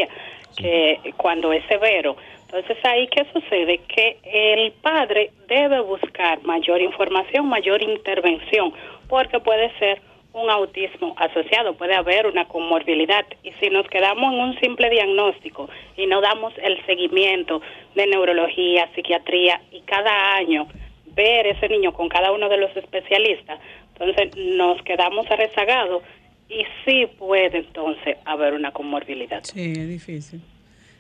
[0.58, 2.16] que cuando es severo.
[2.46, 3.80] Entonces ahí, ¿qué sucede?
[3.88, 8.74] Que el padre debe buscar mayor información, mayor intervención,
[9.10, 10.02] porque puede ser
[10.34, 13.26] un autismo asociado, puede haber una comorbilidad.
[13.44, 17.62] Y si nos quedamos en un simple diagnóstico y no damos el seguimiento
[17.96, 20.68] de neurología, psiquiatría y cada año
[21.16, 23.60] ver ese niño con cada uno de los especialistas,
[23.94, 26.02] entonces nos quedamos rezagados
[26.50, 29.44] y sí puede entonces haber una comorbilidad.
[29.44, 30.42] Sí, es difícil.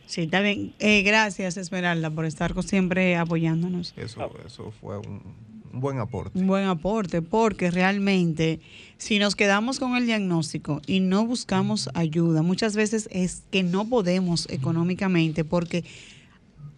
[0.05, 0.73] Sí, está bien.
[0.79, 3.97] Eh, gracias, Esmeralda, por estar siempre apoyándonos.
[3.97, 6.39] Eso, eso fue un, un buen aporte.
[6.39, 8.59] Un buen aporte, porque realmente
[8.97, 13.89] si nos quedamos con el diagnóstico y no buscamos ayuda, muchas veces es que no
[13.89, 15.83] podemos económicamente, porque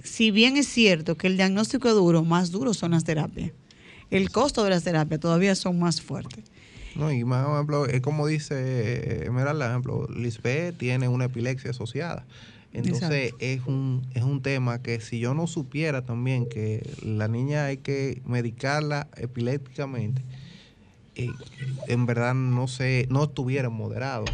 [0.03, 3.51] si bien es cierto que el diagnóstico es duro, más duros son las terapias.
[4.11, 6.43] El costo de las terapias todavía son más fuertes.
[6.95, 12.25] No, y más ejemplo, es como dice Esmeralda, ejemplo, Lisbeth tiene una epilepsia asociada.
[12.77, 17.65] Entonces es un, es un tema que si yo no supiera también que la niña
[17.65, 20.21] hay que medicarla epilépticamente,
[21.15, 21.37] eh,
[21.87, 24.25] en verdad no sé, no estuviera moderado.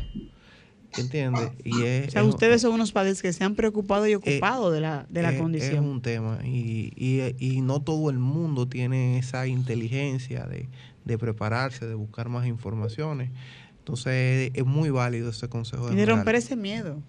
[0.97, 1.51] ¿Entiendes?
[1.63, 4.15] Y es, o sea, es- ustedes son unos padres que se han preocupado y eh,
[4.17, 5.85] ocupado de la, de la es- condición.
[5.85, 10.67] Es un tema y, y- y no todo el mundo tiene esa inteligencia de,
[11.05, 13.31] de prepararse, de buscar más informaciones.
[13.79, 15.91] Entonces es muy válido ese consejo.
[15.91, 17.01] Y de romper ese miedo.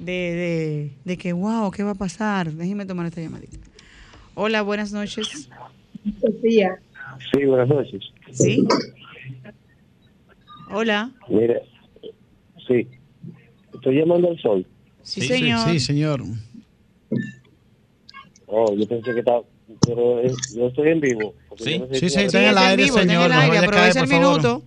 [0.00, 2.50] De, de, de que, wow, ¿qué va a pasar?
[2.52, 3.58] Déjeme tomar esta llamadita.
[4.34, 5.48] Hola, buenas noches.
[6.22, 6.80] Sofía.
[7.32, 8.02] Sí, buenas noches.
[8.32, 8.66] ¿Sí?
[10.70, 11.10] Hola.
[11.28, 11.62] Mire,
[12.66, 12.86] sí,
[13.74, 14.66] estoy llamando al sol.
[15.02, 15.68] Sí, señor.
[15.68, 16.22] Sí, señor.
[18.46, 19.42] Oh, yo pensé que estaba,
[19.86, 21.34] pero eh, yo estoy en vivo.
[21.58, 21.78] Sí.
[21.78, 23.24] no sé Sí, sí, está en el aire, vivo, está en señor.
[23.24, 24.62] el No aire, vaya a caer, aprovecha el favor.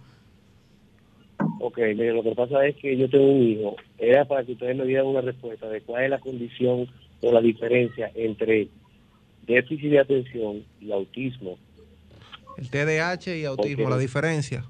[1.66, 3.78] Ok, mire, lo que pasa es que yo tengo un hijo.
[3.98, 6.90] Era para que ustedes me dieran una respuesta de cuál es la condición
[7.22, 8.68] o la diferencia entre
[9.48, 11.58] déficit de atención y autismo.
[12.58, 14.66] El TDAH y autismo, la diferencia.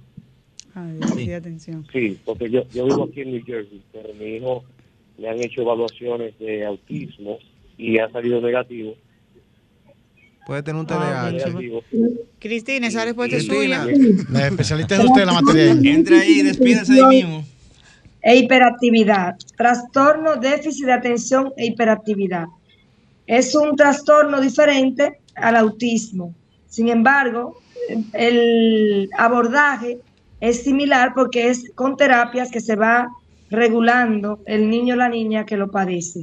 [0.75, 1.83] Ay, sí, atención.
[1.91, 4.63] Sí, porque yo, yo vivo aquí en New Jersey, pero mi hijo
[5.17, 7.39] le han hecho evaluaciones de autismo
[7.75, 8.93] y ha salido negativo.
[10.45, 11.81] Puede tener un Ah, TDAH.
[12.39, 13.85] Cristina, esa respuesta es suya.
[14.29, 15.91] La especialista es usted en la materia.
[15.91, 17.45] Entra ahí, despídase ahí mismo.
[18.21, 19.35] e hiperactividad.
[19.57, 22.45] Trastorno, déficit de atención e hiperactividad.
[23.27, 26.33] Es un trastorno diferente al autismo.
[26.69, 27.59] Sin embargo,
[28.13, 29.99] el abordaje
[30.39, 33.07] es similar porque es con terapias que se va
[33.49, 36.21] regulando el niño o la niña que lo padece.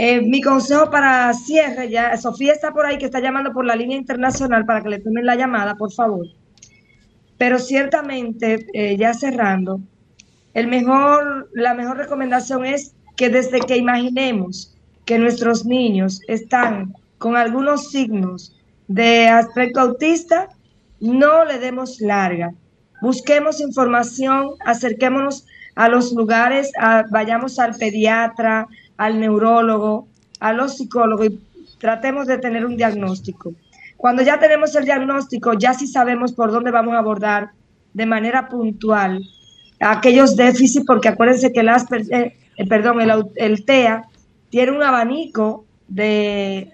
[0.00, 3.74] Eh, mi consejo para cierre, ya Sofía está por ahí que está llamando por la
[3.74, 6.24] línea internacional para que le tomen la llamada, por favor.
[7.36, 9.80] Pero ciertamente, eh, ya cerrando,
[10.54, 14.72] el mejor, la mejor recomendación es que desde que imaginemos
[15.04, 20.48] que nuestros niños están con algunos signos de aspecto autista,
[21.00, 22.54] no le demos larga.
[23.02, 25.44] Busquemos información, acerquémonos
[25.78, 26.72] a los lugares,
[27.10, 28.66] vayamos al pediatra,
[28.96, 30.08] al neurólogo,
[30.40, 31.40] a los psicólogos y
[31.78, 33.52] tratemos de tener un diagnóstico.
[33.96, 37.50] Cuando ya tenemos el diagnóstico, ya sí sabemos por dónde vamos a abordar
[37.94, 39.22] de manera puntual
[39.78, 44.02] aquellos déficits, porque acuérdense que el, Asper- eh, eh, perdón, el, el TEA
[44.50, 46.72] tiene un abanico de,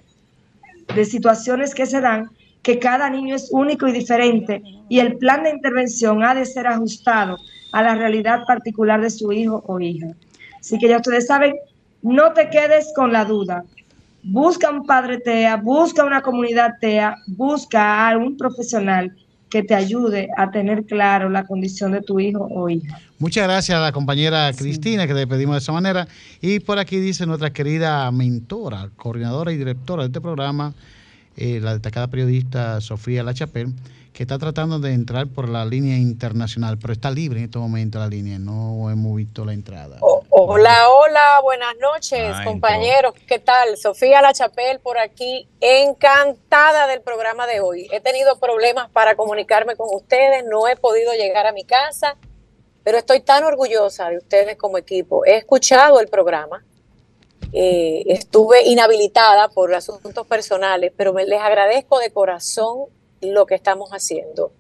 [0.95, 2.31] de situaciones que se dan,
[2.63, 6.67] que cada niño es único y diferente, y el plan de intervención ha de ser
[6.67, 7.37] ajustado
[7.75, 10.07] a la realidad particular de su hijo o hija.
[10.61, 11.57] Así que ya ustedes saben,
[12.03, 13.65] no te quedes con la duda.
[14.23, 19.13] Busca un padre TEA, busca una comunidad TEA, busca a un profesional
[19.51, 22.99] que te ayude a tener claro la condición de tu hijo o hija.
[23.19, 26.07] Muchas gracias a la compañera Cristina, que le pedimos de esa manera.
[26.41, 30.75] Y por aquí dice nuestra querida mentora, coordinadora y directora de este programa,
[31.37, 33.69] eh, la destacada periodista Sofía Lachapel,
[34.13, 37.99] que está tratando de entrar por la línea internacional, pero está libre en este momento
[37.99, 39.99] la línea, no hemos visto la entrada.
[40.01, 43.15] Hola, hola, buenas noches, Ah, compañeros.
[43.27, 43.77] ¿Qué tal?
[43.77, 47.89] Sofía La Chapel por aquí, encantada del programa de hoy.
[47.93, 52.17] He tenido problemas para comunicarme con ustedes, no he podido llegar a mi casa,
[52.85, 55.25] pero estoy tan orgullosa de ustedes como equipo.
[55.25, 56.65] He escuchado el programa,
[57.57, 62.87] eh, estuve inhabilitada por asuntos personales, pero me, les agradezco de corazón
[63.21, 64.53] lo que estamos haciendo.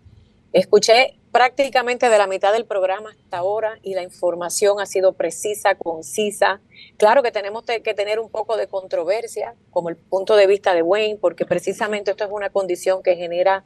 [0.53, 5.74] Escuché prácticamente de la mitad del programa hasta ahora y la información ha sido precisa,
[5.74, 6.61] concisa.
[6.97, 10.72] Claro que tenemos te- que tener un poco de controversia, como el punto de vista
[10.72, 13.64] de Wayne, porque precisamente esto es una condición que genera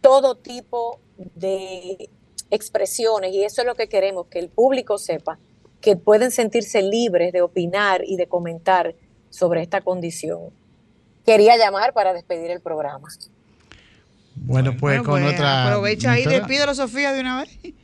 [0.00, 2.08] todo tipo de
[2.52, 5.40] expresiones y eso es lo que queremos, que el público sepa
[5.82, 8.94] que pueden sentirse libres de opinar y de comentar
[9.28, 10.50] sobre esta condición.
[11.26, 13.08] Quería llamar para despedir el programa.
[14.36, 15.66] Bueno, pues Bueno, con pues, nuestra...
[15.66, 17.58] aprovecha ahí, despídelo, Sofía, de una vez.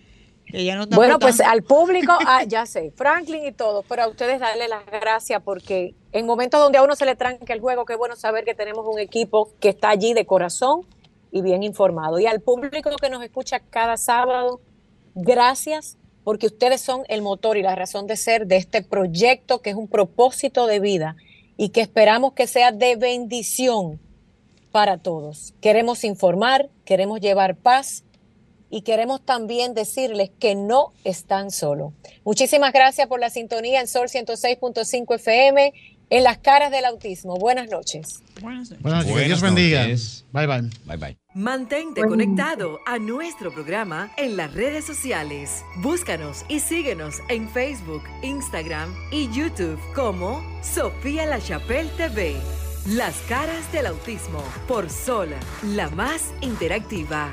[0.51, 4.09] Ella no está Bueno, pues al público, ah, ya sé, Franklin y todo, pero a
[4.09, 7.85] ustedes darle las gracias porque en momentos donde a uno se le tranca el juego,
[7.85, 10.87] qué bueno saber que tenemos un equipo que está allí de corazón
[11.31, 12.19] y bien informado.
[12.19, 14.63] Y al público que nos escucha cada sábado,
[15.15, 15.99] gracias
[16.29, 19.77] porque ustedes son el motor y la razón de ser de este proyecto que es
[19.77, 21.17] un propósito de vida
[21.57, 23.99] y que esperamos que sea de bendición
[24.71, 25.55] para todos.
[25.63, 28.05] Queremos informar, queremos llevar paz
[28.69, 31.95] y queremos también decirles que no están solos.
[32.25, 35.73] Muchísimas gracias por la sintonía en Sol 106.5 FM
[36.11, 37.37] en las caras del autismo.
[37.37, 38.23] Buenas noches.
[38.41, 38.83] Buenas noches.
[38.83, 39.83] Buenas Dios bendiga.
[39.83, 40.25] noches.
[40.33, 40.71] Bye bye.
[40.87, 41.19] Bye bye.
[41.35, 45.63] Mantente conectado a nuestro programa en las redes sociales.
[45.77, 52.37] Búscanos y síguenos en Facebook, Instagram y YouTube como Sofía La Chapelle TV.
[52.87, 55.29] Las caras del autismo por Sol,
[55.63, 57.33] la más interactiva.